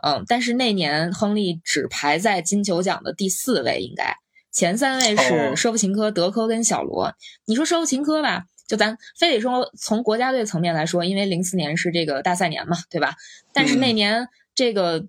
[0.03, 4.17] 嗯，但是那年亨利只排在金球奖的第四位，应该。
[4.53, 7.15] 前三位是舍甫琴科、德科跟小罗。
[7.47, 13.15] 你说舍甫琴科吧，就咱非得说从国家队层面来说，因为零四年是这个大赛年嘛，对吧？
[13.53, 15.05] 但是那年这个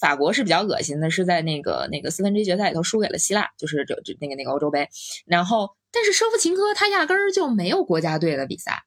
[0.00, 4.88] 法国是比较恶心的，是在那个那个四分之一决赛里头输给了希腊，就是这这那个那个欧洲杯。
[5.24, 8.82] 然后，但是舍甫琴科他压根儿就没有国家队的比赛，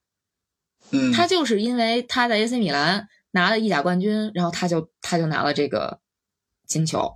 [0.91, 5.99] 嗯，他就是因为他在 AC 米兰拿了意甲冠军，然后他就他就拿了这个
[6.67, 7.13] 金球。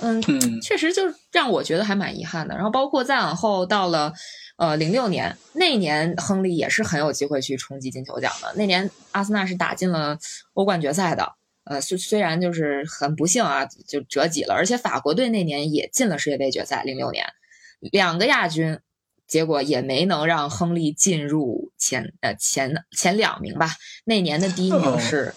[0.00, 0.22] 嗯，
[0.62, 2.54] 确实就让我觉得还蛮遗憾的。
[2.54, 4.12] 然后包括再往后到了，
[4.56, 8.52] 呃，零六年那年，亨利也是很有机会去冲击金球奖的。
[8.56, 10.16] 那年阿森纳是打进了
[10.54, 14.54] 欧冠决赛的，呃，虽虽然就是很不幸啊，就折戟了。
[14.54, 17.26] 而且法国队那年也进了世界杯决赛，零六年
[17.80, 18.78] 两个亚军，
[19.26, 23.72] 结果也没能让亨利进入前呃前前两名吧。
[24.04, 25.34] 那年的第一名是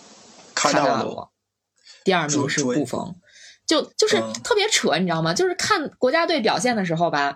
[0.54, 1.32] 卡纳罗，
[2.06, 3.16] 第二名是布冯。
[3.74, 5.34] 就就是特别扯，你知道吗？
[5.34, 7.36] 就是看国家队表现的时候吧，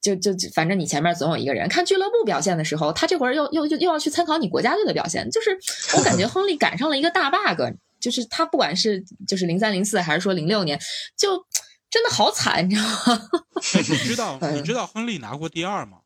[0.00, 5.30] 就就反正你前面总有一个人；看俱乐部表现的时候，他这会儿又又又又要去参考你国家队的表现。
[5.30, 5.58] 就是
[5.98, 7.60] 我感觉 亨利赶上了一个大 bug，
[8.00, 10.80] 就是他不管是就是零三零四还是说零六年，
[11.18, 11.44] 就
[11.90, 13.20] 真的好惨，你知道吗？
[13.76, 15.98] 你知道 你知道亨利拿过第二吗？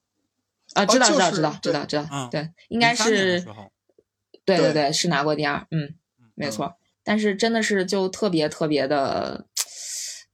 [0.75, 3.45] 啊，知道知道知道知道知道，对，应该是，
[4.45, 5.95] 对对对，是拿过第二，嗯，
[6.35, 6.75] 没错。
[7.05, 9.47] 但是真的是就特别特别的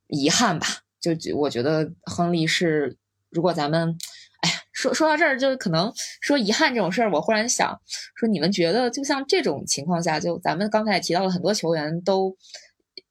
[0.08, 0.66] 遗憾吧，
[1.00, 2.96] 就我觉得亨利是，
[3.30, 3.96] 如果咱们，
[4.42, 7.80] 哎呀，说说到这儿，就可能说遗憾这种事儿，我忽然想
[8.16, 12.36] 说，你们觉得就像这种情况下，就咱们刚才也提到了很多球员都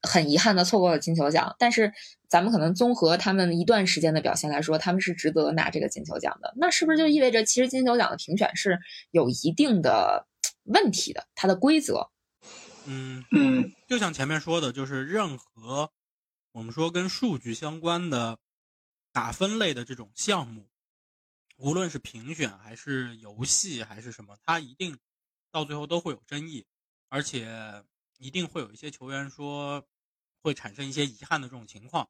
[0.02, 1.92] 很遗憾的错过了金球奖，但是
[2.30, 8.80] 咱们可能综合他们一段时间的表现来说，他们是值得拿这个金球奖的，那是不是就意味着其实金球奖的评选是
[9.12, 10.28] 有一定的
[10.64, 12.10] 问题的，它的规则？
[12.86, 15.90] 嗯嗯，就像前面说的，就是任何
[16.54, 18.40] 我们说跟数据相关的
[19.12, 20.70] 打分类的这种项目，
[21.58, 25.00] 无论是评选还是游戏还是什么，它一定
[25.50, 26.68] 到最后都会有争议，
[27.10, 27.84] 而且
[28.20, 29.84] 一定会有一些球员说
[30.44, 32.08] 会产生一些遗憾的这种情况。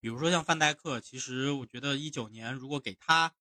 [0.00, 3.32] 比如说像范戴克，其实我觉得一九年如果给他，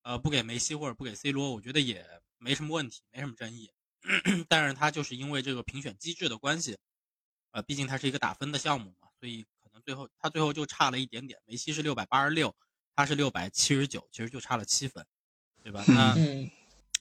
[0.00, 3.70] 呃，不给梅西或者不给 C 罗，我觉得也没什么问题，没什么争议。
[4.48, 6.78] 但是他就是因为这个评选机制的关系，
[7.50, 9.44] 呃，毕竟它是一个打分的项目嘛，所以
[9.86, 11.38] 最后他最后就差了一点点。
[11.46, 12.54] 梅西是六百八十六，
[12.96, 15.06] 他是六百七十九，其实就差了七分，
[15.62, 15.84] 对吧？
[15.86, 16.14] 那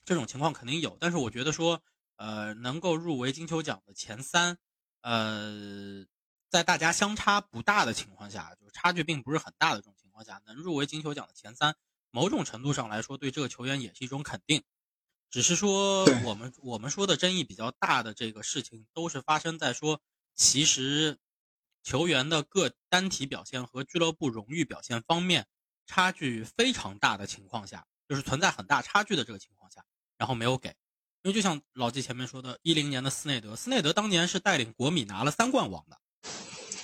[0.06, 1.82] 这种情况肯定有，但是我觉得说，
[2.18, 4.60] 呃，能够入围金球奖的前三，
[5.02, 6.06] 呃，
[6.48, 11.76] 在大家相差不大的情况下，就是差距并不是很大的这种情况下，能入围金球奖的前三，
[12.12, 14.64] 某种程度上来说，对这个球员也是一种肯定。
[15.32, 20.00] 只是说我们我们说的争议比较大的这个事情，都是发生在说，
[20.36, 21.18] 其实
[21.86, 25.46] 球员的各单体表现和俱乐部荣誉表现方面
[25.86, 29.86] 差距非常大的情况下，就是存在很大差距的这个情况下，
[30.18, 30.70] 然后没有给。
[31.22, 35.98] 因为就像老季前面说的，一零年的斯内德，斯内德当年是带领国米拿了三冠王的，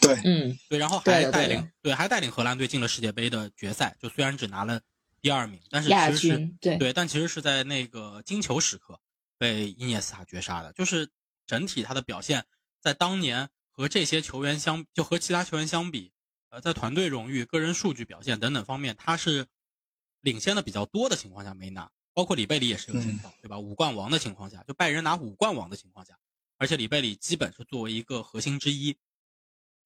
[0.02, 4.82] 对，嗯，对，然后还带领对还带领荷兰队进了世界杯的决赛，就虽然只拿了
[5.20, 9.00] 第二名，但是其实是对对，但其实是在那个金球时刻
[9.38, 10.74] 被伊涅斯塔绝杀的。
[10.74, 11.10] 就是
[11.46, 12.46] 整体他的表现
[12.80, 16.12] 在当年和这些球员相，就和其他球员相比，
[16.50, 19.48] 呃，在团队荣誉、个人数据表现等等方面，他是
[20.22, 21.92] 领先的比较多的情况下没拿。
[22.14, 23.58] 包括里贝里也是这个情况，对吧？
[23.58, 26.20] 五冠王的情况下，就拜仁拿五冠王的情况下，
[26.58, 28.98] 而且里贝里基本是作为一个核心之一，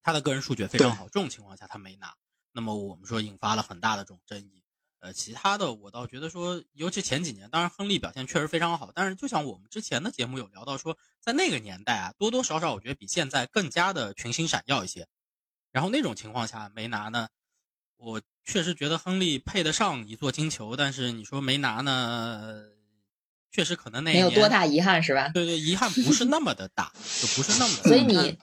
[0.02, 2.16] 他的个人数据也非常好，这种情况下他没拿，
[2.52, 4.64] 那么我们说引发了很大的这种争议。
[5.06, 15.08] 呃，其他的我倒觉得说，尤其前几年，当然亨利表现确实非常好，但是就像我们之前的节目有聊到说，在那个年代啊，多多少少我觉得比现在更加的群星闪耀一些。
[15.72, 17.28] 然后那种情况下没拿呢，
[17.98, 22.64] 我确实觉得亨利配得上一座金球，但是你说没拿呢，
[23.52, 25.30] 确实可能那没有多大遗憾是吧？
[25.30, 26.92] 对对，遗憾不是那么的大，
[27.22, 27.90] 就不是那么的大。
[27.90, 28.40] 所以你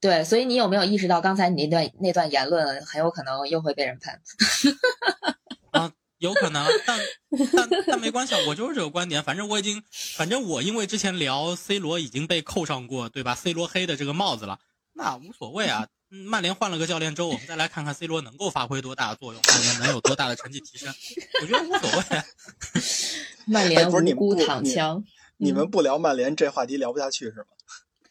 [0.00, 4.20] 对，所以你有没有意识到刚才你那段那段言论很有可能又会被人喷？
[6.18, 7.00] 啊，有可能，但
[7.54, 9.22] 但但没关系，啊，我就是这个观点。
[9.22, 9.82] 反正我已经，
[10.16, 14.58] 反正我因为之前聊 C 罗已经被扣上过，对吧？C 罗黑的这个帽子了，
[14.94, 15.86] 那无所谓啊。
[16.10, 20.90] 嗯曼联换了个教练之后，我们再来看看 C 罗能够发挥多大的作用，曼联能有多大的成绩提升，
[21.42, 22.24] 我觉得无所谓啊。
[23.46, 25.04] 曼联哎不是你无辜们不你躺枪，
[25.36, 27.44] 你们不聊曼联这话题聊不下去是吗？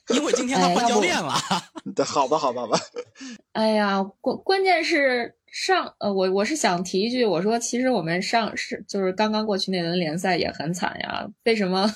[0.16, 1.34] 因为今天他换教练了，
[1.96, 2.80] 对，好吧，好吧，好吧。
[3.54, 11.92] 哎呀，关关键是上呃，我我是想提一句，我说其实我们上是就是刚刚过去那轮联赛也很惨呀，为什么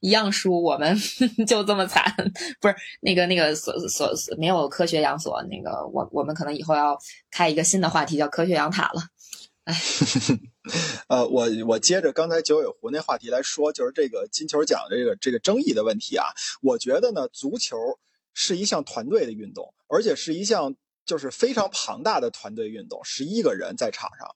[0.00, 0.94] 一样输我们
[1.46, 2.02] 就这么惨？
[2.60, 6.98] 不是那个那个所所所没有科学养所，那个我我们可能以后要
[7.30, 9.02] 开一个新的话题叫科学养塔了。
[11.08, 16.26] 呃，我我接着刚才九尾狐那话题来说，就是这个金球奖这个这个争议的问题啊。
[16.62, 17.76] 我觉得呢，足球
[18.34, 24.28] 是一项团队的运动，而且是一项就是非常庞大的团队运动，十一个人在场上。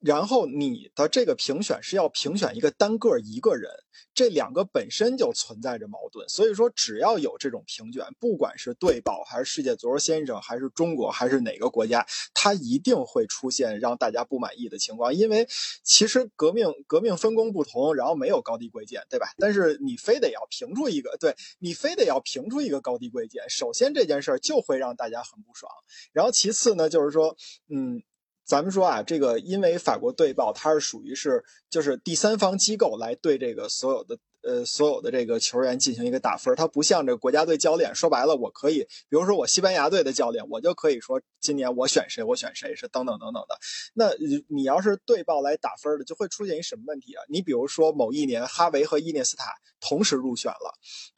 [0.00, 3.68] 然后你的这个评选是要评选一个单个一个人，
[4.14, 6.28] 这两个本身就存在着矛盾。
[6.28, 15.12] 所以说，只要有这种评选，不管是对报还是世界足球先生，还是中国，还是哪个国家，它一定会出现让大家不满意的情况。
[15.12, 15.48] 因为
[15.82, 19.26] 其实革命革命分工不同，然后没有高低贵贱，对吧？
[19.38, 25.72] 但是你非得要评出一个，对你非得要评出一个高低贵贱，首先这件事儿就会让大家很不爽。
[26.12, 27.36] 然后其次呢，就是说，
[27.68, 28.00] 嗯。
[28.48, 38.78] 咱们说啊，这个因为法国队报它是属于是就是第三方机构来对这个所有的呃所有的这个球员进行一个打分，它不像这国家队教练，说白了我可以，
[39.10, 43.58] 比如说我西班牙队的教练，我就可以说今年我选谁我选谁是等等等等的。
[43.92, 44.08] 那
[44.48, 47.22] 你要是队报来打分的，就会出现一什么问题啊？
[47.28, 49.44] 你比如说某一年哈维和伊涅斯塔
[49.78, 50.72] 同时入选了，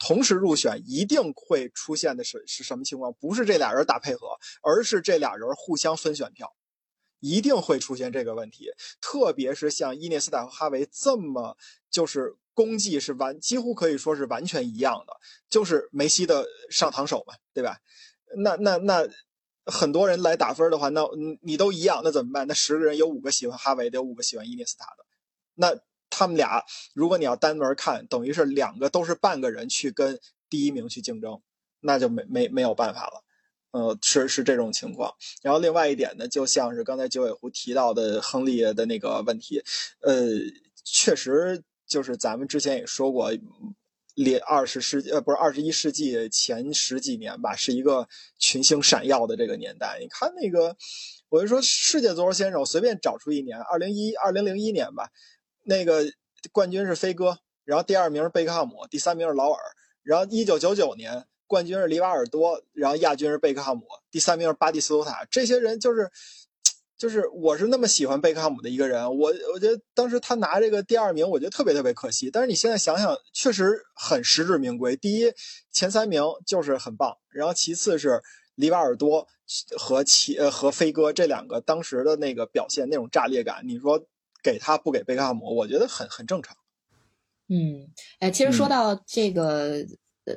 [0.05, 3.13] 同时入选一定会出现的是是什么情况？
[3.21, 4.27] 不是这俩人打配合，
[4.61, 6.51] 而是这俩人互相分选票。
[7.21, 8.69] 一定会出现这个问题，
[8.99, 11.55] 特别是像伊涅斯塔和哈维这么
[11.89, 15.13] 就是功绩是完，几乎可以说是完全一样的，
[15.49, 17.77] 就是梅西的上堂手嘛，对吧？
[18.37, 19.07] 那那那
[19.65, 21.01] 很多人来打分的话，那
[21.41, 22.47] 你都一样，那怎么办？
[22.47, 25.05] 那十个人有五个喜欢哈维的，有五个喜欢伊涅斯塔的，
[25.55, 26.63] 那他们俩
[26.93, 30.19] 如果你要单门看，等于是两个都是半个人去跟
[30.49, 31.41] 第一名去竞争，
[31.79, 33.23] 那就没没没有办法了。
[33.71, 35.13] 呃，是是这种情况。
[35.41, 39.63] 然后另外一点呢，就像是刚才九尾狐提到的亨利的那个问题，
[40.01, 40.27] 呃，
[40.83, 43.31] 确实就是咱们之前也说过，
[44.13, 49.99] 连二十世纪呃不是二十一世纪前十几年吧，是一个群星闪耀的这个年代。
[50.01, 50.75] 你看那个，
[51.29, 55.09] 我就说世界足球先生，我随便找出一年，二零一二零零一年吧，
[55.63, 56.03] 那个
[56.51, 59.59] 冠军是飞哥，然后第二名是贝克汉姆，第三名是劳尔，
[60.03, 61.25] 然后一九九九年。
[61.51, 65.27] 冠军是里瓦尔多，然后亚军是贝克汉姆，第三名是巴蒂斯图塔。
[65.29, 66.09] 这些人就是，
[66.97, 72.31] 就是我是那么喜欢贝克汉姆的一个人，我我觉得当时他拿这个第二名，我觉得特别特别可惜。
[72.31, 74.95] 但是你现在想想，确实很实至名归。
[74.95, 75.33] 第一，
[75.73, 78.21] 前三名就是很棒，然后其次是
[78.55, 79.27] 里瓦尔多
[79.77, 84.01] 和其呃和飞哥这两个当时的那个表现那种炸裂感，你说
[84.41, 86.55] 给他不给贝克汉姆，我觉得很很正常。
[87.49, 87.89] 嗯，
[88.19, 89.85] 哎，其实说嗯到这个。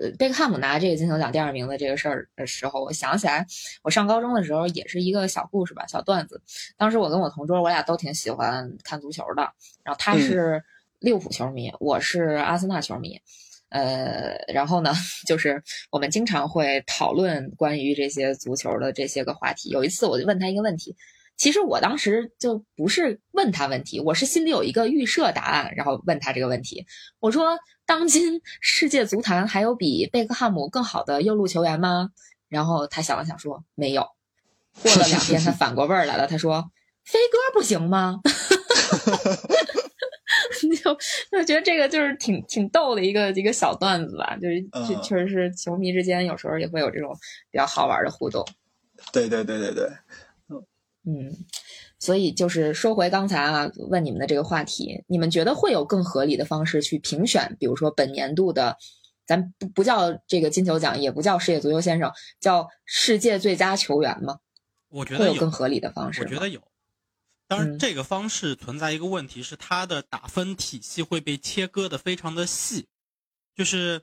[0.00, 3.46] 呃，贝克汉姆拿这个金球奖第二名的这个事儿的时候，我想起来，
[3.82, 6.40] 我上高中的时候也是一个小故事吧，小段子。
[6.76, 9.42] 当时我跟我同桌，我俩都挺喜欢看足球的。
[9.82, 10.62] 然后他是
[11.00, 13.20] 利物浦球迷，我是阿森纳球迷。
[13.70, 14.92] 呃，然后呢，
[15.26, 19.70] 就是我们经常会讨论关于这些足球的这些个话题。
[19.70, 20.94] 有一次，我就问他一个问题，
[21.36, 26.86] 其实我当时就不是问他问题，我是心里有一个预设答案，然后问他这个问题。
[27.20, 32.10] 我说：“当今世界足坛还有比贝克汉姆更好的右路球员吗？”
[32.48, 34.06] 然后他想了想说：“没有。”
[34.82, 36.70] 过了两天，他反过味儿来了，他说
[37.04, 38.20] ：“飞哥不行吗？”
[40.82, 40.94] 就
[41.30, 47.14] 就觉得这个就是挺挺逗的一个一个小段子吧，就是这嗯确实是球迷之间有时候也会有这种
[47.50, 48.44] 比较好玩的互动。
[49.12, 49.88] 对对对对对，
[51.06, 51.30] 嗯，
[51.98, 58.76] 所以就是说回刚才啊，问你们的这个话题，你们觉得会有更合理的方式去评选，比如说本年度的，
[59.26, 64.38] 咱不不叫这个金球奖，也不叫世界足球先生，叫世界最佳球员吗？
[64.88, 66.22] 我觉得会有更合理的方式？
[66.22, 66.62] 我觉得有。
[67.46, 72.86] 当然，嗯这个方式存在一个问题是，它的打分体系会被切割的非常的细，
[73.54, 74.00] 就是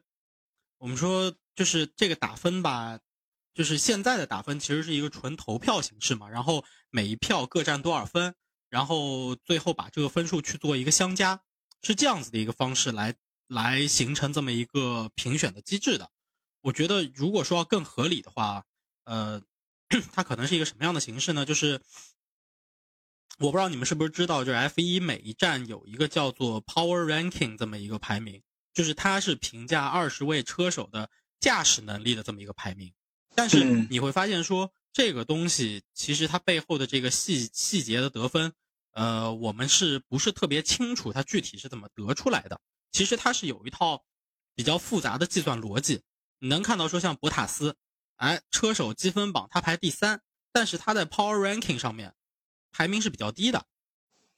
[0.77, 2.99] 我们说，就是这个打分吧，
[3.53, 8.33] 就是现在的打分其实是一个纯投票形式嘛，然后每一票各占多少分，
[8.69, 11.41] 然后最后把这个分数去做一个相加，
[11.81, 13.15] 是这样子的一个方式来
[13.47, 16.09] 来形成这么一个评选的机制的。
[16.61, 18.63] 我觉得，如果说要更合理的话，
[19.03, 19.41] 呃，
[20.13, 21.45] 它可能是一个什么样的形式呢？
[21.45, 21.81] 就是
[23.39, 28.41] 我不知道你们是不是知道，就是 F 一每一站有一个叫做 Power Ranking 这么一个排名，
[28.73, 32.93] 就是它是评价二十位车手的驾驶能力的这么一个排名。
[33.33, 38.53] 但是嗯你会发现说，这个东西其实它背后的这个细细节的得分，
[38.91, 42.59] 呃，我们是不是特别清楚它具体是怎么得出来的？
[42.91, 44.03] 其实它是有一套
[44.53, 46.01] 比较复杂的计算逻辑。
[46.39, 47.77] 你能看到说，像博塔斯，
[48.17, 50.21] 哎，车手积分榜他排第三，
[50.51, 52.15] 但是他在 Power Ranking 上面
[52.71, 53.65] 排名是比较低的，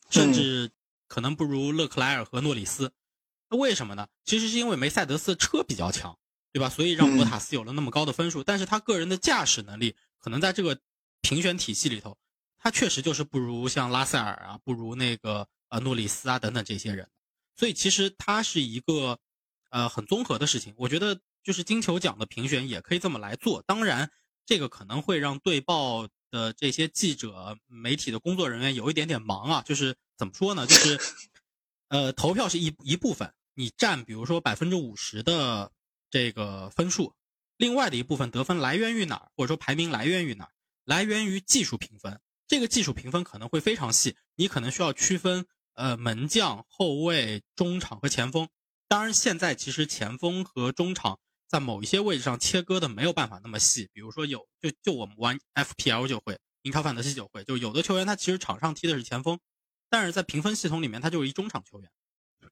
[0.10, 0.72] 甚至
[1.08, 2.92] 可能不如勒克莱尔和诺里斯。
[3.50, 4.08] 那为什么呢？
[4.26, 6.20] 其实是因为梅赛德斯车比较强，
[6.54, 6.70] 对吧？
[6.70, 8.44] 所以让博塔斯有了那么高的分数。
[8.44, 10.80] 但是他个人的驾驶能力，可能在这个
[11.22, 12.16] 评选体系里头，
[12.60, 17.10] 他确实就是不如像拉塞尔啊，不如那个呃诺里斯啊等等这些人。
[17.56, 19.20] 所以其实它是一个
[19.72, 20.74] 呃很综合的事情。
[20.78, 23.64] 我觉得就是金球奖的评选也可以这么来做。
[23.64, 24.12] 当然，
[24.46, 29.64] 这个可能会让对报的这些记者、媒体的工作人员有一点点忙啊。
[29.66, 30.68] 就是怎么说呢？
[30.68, 31.00] 就是
[31.90, 35.72] 呃，投票是一一部分，你占比如说百分之五十的
[36.14, 37.16] 这个分数，
[37.58, 40.52] 另外的一部分得分来源于哪儿，或者说排名来源于哪儿？
[40.84, 42.22] 来源于技术评分。
[42.48, 48.48] 这个技术评分可能会非常细，你可能需要区分呃门将、后卫、中场和前锋。
[48.88, 59.40] 当然，现在其实前锋和中场在某一些位置上切割的没有办法那么细，比如说有就就我们玩 FPL 就会，英超范德西就会，就有的球员他其实场上踢的是前锋，
[59.90, 61.90] 但是在评分系统里面他就是一中场球员。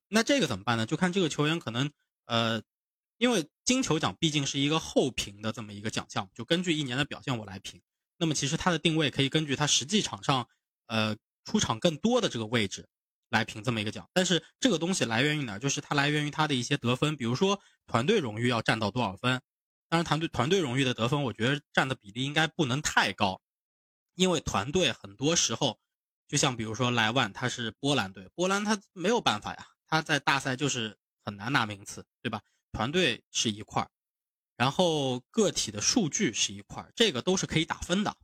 [0.07, 0.87] 那这个怎么办呢？
[0.87, 1.91] 就看这个球员可能
[2.25, 2.63] 呃，
[3.21, 7.79] 因为金球奖毕竟是一个后评的这么一个奖项，就根据一年的表现我来评。
[8.17, 10.47] 那么其实它的定位可以根据他实际场上
[10.87, 11.15] 呃
[11.45, 12.89] 出场更多的这个位置
[13.29, 14.09] 来评这么一个奖。
[14.11, 15.59] 但是这个东西来源于哪？
[15.59, 19.39] 就是它来源于他的一些得分，比如说团队荣誉要占到多少分。
[19.87, 23.39] 当然，团队团队荣誉的得分，我觉得占的比例应该不能太高，
[24.15, 25.79] 因为团队很多时候，
[26.27, 32.41] 就像比如说莱万，他是波兰队，波兰他没有办法呀，他在大赛就是很难拿名次，对吧？
[32.71, 33.89] 团队是一块儿，
[34.55, 38.15] 然后个体的数据是一块儿，这个都是可以打分的。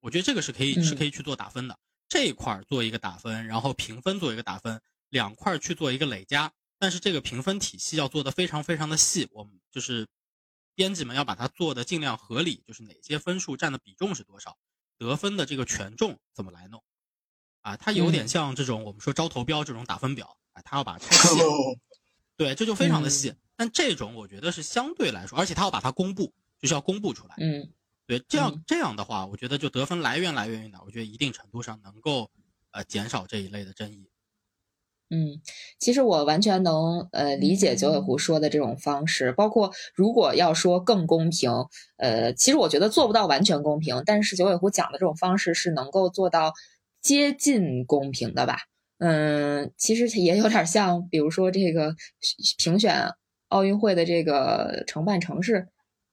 [0.00, 1.78] 我觉得这个是可以嗯是可以去做打分的，
[2.08, 6.52] 这一块儿做一个打分，然后评分做一个打分，两块儿去做一个累加。
[6.78, 10.06] 但是这个评分体系要做的非常非常的细，我们就是
[10.74, 14.58] 编辑们要把它做的尽量合理，就是哪些分数占的比重是多少，
[14.98, 16.82] 得分的这个权重怎么来弄，
[17.62, 21.38] 啊，它有点嗯像这种我们说招投标这种打分表，啊，它要把它拆细，
[22.36, 23.34] 对，这就非常的细。
[23.56, 27.34] 但这种我觉得是相对来说，而且他要把它公布，就是要公布出来。
[27.38, 27.68] 嗯
[28.06, 30.82] 对，这样、嗯这样的话，我觉得就得分来源来源于哪儿？
[30.84, 32.30] 我觉得一定程度上能够
[32.72, 34.10] 呃减少这一类的争议。
[35.10, 35.40] 嗯，
[35.78, 41.50] 其实我完全能呃理解九尾狐说的这种方式，包括如果要说更公平，
[41.96, 46.52] 呃，其实我觉得做不到完全公平，但是九尾狐讲的这种方式是能够做到
[47.00, 48.56] 接近公平的吧。
[48.98, 51.94] 嗯，其实也有点像，比如说这个
[52.58, 53.10] 评选
[53.48, 55.68] 奥运会的这个承办城市，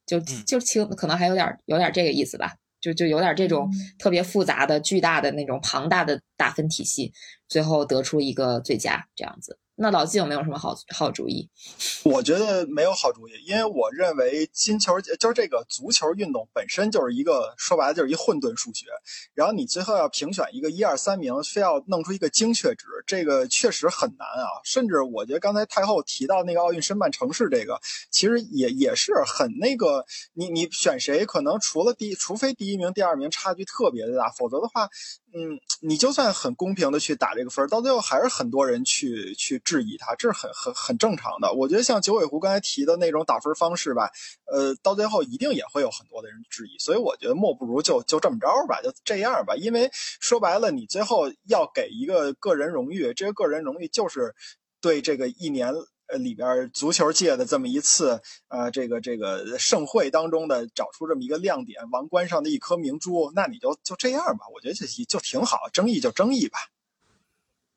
[0.06, 7.14] 就嗯就其可能还有点有点这个意思吧，就就有点这种特别复杂的、巨大的那种庞大的打分体系，
[7.48, 9.58] 最后得出一个最佳这样子。
[9.82, 11.50] 那老季有没有什么好好主意？
[12.06, 18.86] 我觉得没有好主意，因为我认为金球就是这个足球运动本身就是一个说白了就是一混沌数学，
[19.34, 24.62] 然后你最后要评选一个一二三名，非要弄出一个精确值，这个确实很难啊。
[24.64, 27.80] 甚至我觉得刚才太后提到那个奥运申办城市这个，
[28.12, 34.88] 其实也也是很那个，你你选谁，可能除了第，除非第一名、第二名差距特别的大，否则的话。
[35.34, 41.54] 嗯，你就算很公平的去打这个分，到最后还是很多人去去质疑他，这是很很很正常的。
[41.54, 44.10] 我觉得像九尾狐刚才提的那种打分方式吧，
[44.52, 46.78] 呃，到最后一定也会有很多的人质疑。
[46.80, 49.56] 所以我觉得莫不如就就这么着吧，就这样吧。
[49.56, 54.36] 因为说白了，你最后要给一个个人荣誉，这个个人荣誉就是
[54.82, 55.74] 对这个一年。
[56.08, 58.20] 呃，里边足球界的这么一次，
[58.50, 66.60] 呃，这个这个盛会当中的找出这么一个亮点，王冠上的一颗明珠，那你就就这样吧，我觉得就就挺好，争议就争议吧。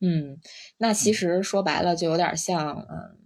[0.01, 0.39] 嗯，
[0.79, 3.19] 那其实说白了就有点像，嗯，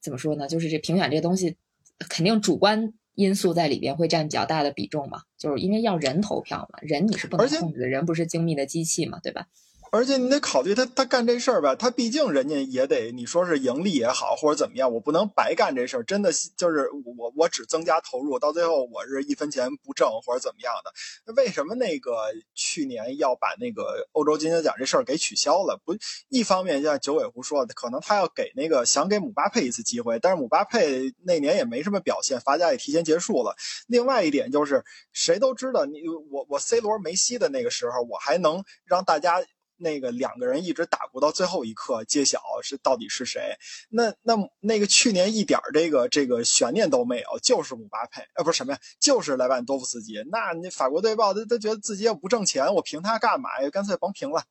[0.00, 0.48] 怎么说呢？
[0.48, 1.56] 就是这评选这东西，
[1.98, 9.48] 肯定主观因素在里边会占比较大的比重嘛，就是因为要人投票嘛，人你是不能控制的，人不是精密的机器嘛，对吧？
[9.92, 16.04] 而且你得考虑他，他干这事儿吧，他毕竟人家也得你说是盈利也好，或者怎么样，我不能白干这事儿。
[16.04, 21.32] 真的就是我我只增加投入，到最后我是一分钱不挣或者怎么样的。
[21.34, 25.80] 为什么那个去年要把那个欧洲金球奖这事儿给取消了？
[25.84, 25.96] 不，
[26.28, 33.56] 一方面像九尾狐说的，可能他要给那个想给姆巴佩一次机会，但是姆巴佩那年也没什么表现，罚价也提前结束了。
[33.88, 39.42] 另外一点就是，谁都知道你我我 C 罗梅西的那个时候，我还能让大家。
[39.80, 43.56] 那个两个人一直打过到最后一刻揭晓是到底是谁？
[43.88, 50.22] 那那那个去年一点这个这个悬念都没有，就是姆巴佩，呃，不是什么呀，就是莱万多夫斯基。
[50.30, 53.70] 那那法国队报他他觉得自己也不挣钱，我评他干嘛呀？
[53.70, 54.44] 干脆甭评了。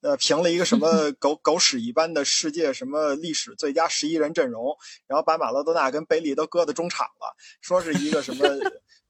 [0.00, 4.76] 呃，评了一个什么 狗狗屎一般的世界什么历史最佳十一人阵容，
[5.06, 8.44] 然后把马拉多纳跟贝利都搁在中场了，说是一个什么。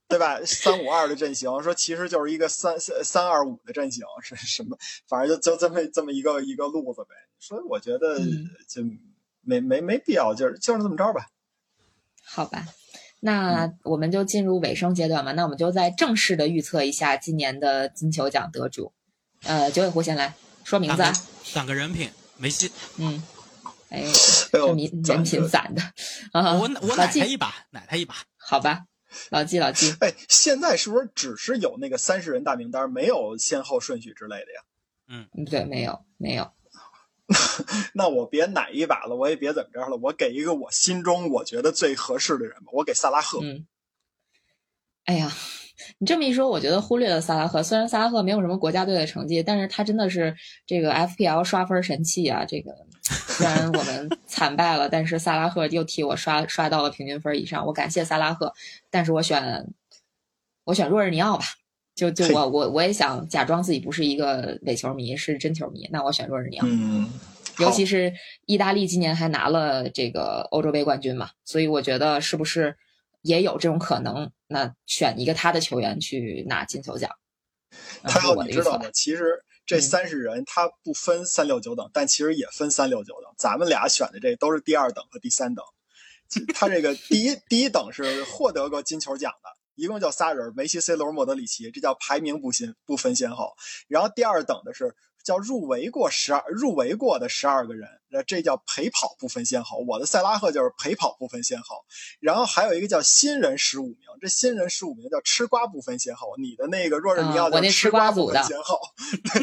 [0.07, 0.39] 对吧？
[0.45, 4.77] 三五二的阵型，说其实就是一个三三三二五的阵型，是什么？
[5.07, 7.09] 反正就就这么这么一个一个路子呗。
[7.39, 8.19] 所以我觉得
[8.67, 8.83] 就
[9.41, 11.27] 没没没必要，就是就是这么着吧。
[12.25, 12.65] 好吧，
[13.19, 15.31] 那我们就进入尾声阶段嘛。
[15.31, 18.93] 那我们就再正式的预测一下今年的金球奖得主。
[19.43, 21.11] 呃，九尾狐先来说名字啊。
[21.53, 22.71] 攒个人品，梅西。
[22.97, 23.21] 嗯。
[23.89, 24.05] 哎，
[24.51, 25.81] 这名人品攒的
[26.31, 26.53] 啊！
[26.53, 28.15] 我我奶他一把，奶他一把。
[28.37, 28.85] 好吧。
[29.31, 34.61] 老纪，老纪，哎，现在是不是只是有那个三十人大名单，没有先后顺序之类的呀？
[35.35, 36.51] 嗯，对，没有，没有。
[37.93, 43.39] 那我别奶一把了，我也别怎么着了，我给一个我心中我觉得最合适的人吧，我给萨拉赫。
[43.41, 43.65] 嗯。
[45.05, 45.31] 哎呀。
[45.97, 47.61] 你这么一说，我觉得忽略了萨拉赫。
[47.61, 50.33] 虽然萨拉赫没有什么国家队的成绩，但是他真的是
[50.67, 52.45] 这个 FPL 刷分神器啊！
[52.45, 52.71] 这个
[53.27, 58.53] 虽然我们惨败了，但是萨拉赫又替我刷刷到了平均分以上，我感谢萨拉赫。
[58.89, 59.67] 但是我选
[60.63, 61.43] 我选若日尼奥吧，
[61.95, 65.87] 就就我我我也想假装自己不是一个伪球迷，是真球迷。
[65.91, 67.09] 那我选若日尼奥，嗯，
[67.59, 68.13] 尤其是
[68.45, 72.77] 意大利今年还拿了这个欧洲杯冠军嘛，所以我觉得是不是？
[73.21, 77.09] 也有这种可能，那选一个他的球员去拿金球奖。
[78.03, 78.85] 他要你知道吗？
[78.93, 79.23] 其实
[79.65, 83.33] 这三十人他不分三六九等，但其实也分三六九等。
[83.37, 85.65] 咱们俩选的这都是第二等和第三等。
[86.53, 93.53] 他这个 第一第一等是获得过金球奖的，一共叫仨人：梅西、C 罗、莫德里奇，这叫排名不先不分先后。
[93.87, 94.95] 然后第二等的是。
[95.23, 99.77] 叫入围过十二入围过的十二个人，那这叫陪跑不分先后。
[99.87, 101.77] 我的塞拉赫就是陪跑不分先后。
[102.19, 106.35] 然后还有一个叫新人十五名，这新人十五名叫吃瓜不分先后。
[106.37, 108.79] 你的那个若日尼奥我那吃瓜不分先后。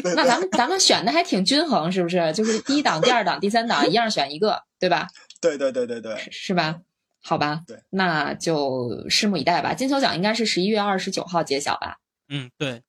[0.15, 2.31] 那咱们咱们选的还挺均衡，是不是？
[2.33, 5.07] 就是第一档、第二档、第三档一样选一个，对吧？
[5.41, 6.79] 对对对对对，是吧？
[7.23, 9.73] 好吧，对，那就拭目以待吧。
[9.73, 11.97] 金球奖应该是十一月二十九号揭晓吧？
[12.29, 12.83] 嗯，对。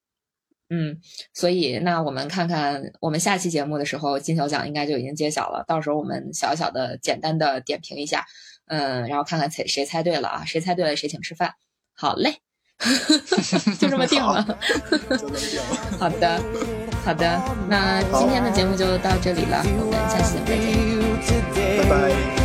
[0.75, 0.97] 嗯，
[1.35, 5.63] 所以那我们看看，我们下期节目的时候，金球奖应该就已经揭晓了。
[5.69, 8.25] 到时候我们小小的、简单的点评一下，
[8.69, 11.53] 嗯，然后看看谁谁猜对了啊，谁猜对了谁请吃饭。
[11.95, 12.37] 好嘞，
[13.79, 14.43] 就这么定了。
[16.01, 16.43] 好的，
[17.05, 20.57] 好的，那今天的节目就到这里了，我们下期节
[20.97, 22.42] 目再见，拜拜。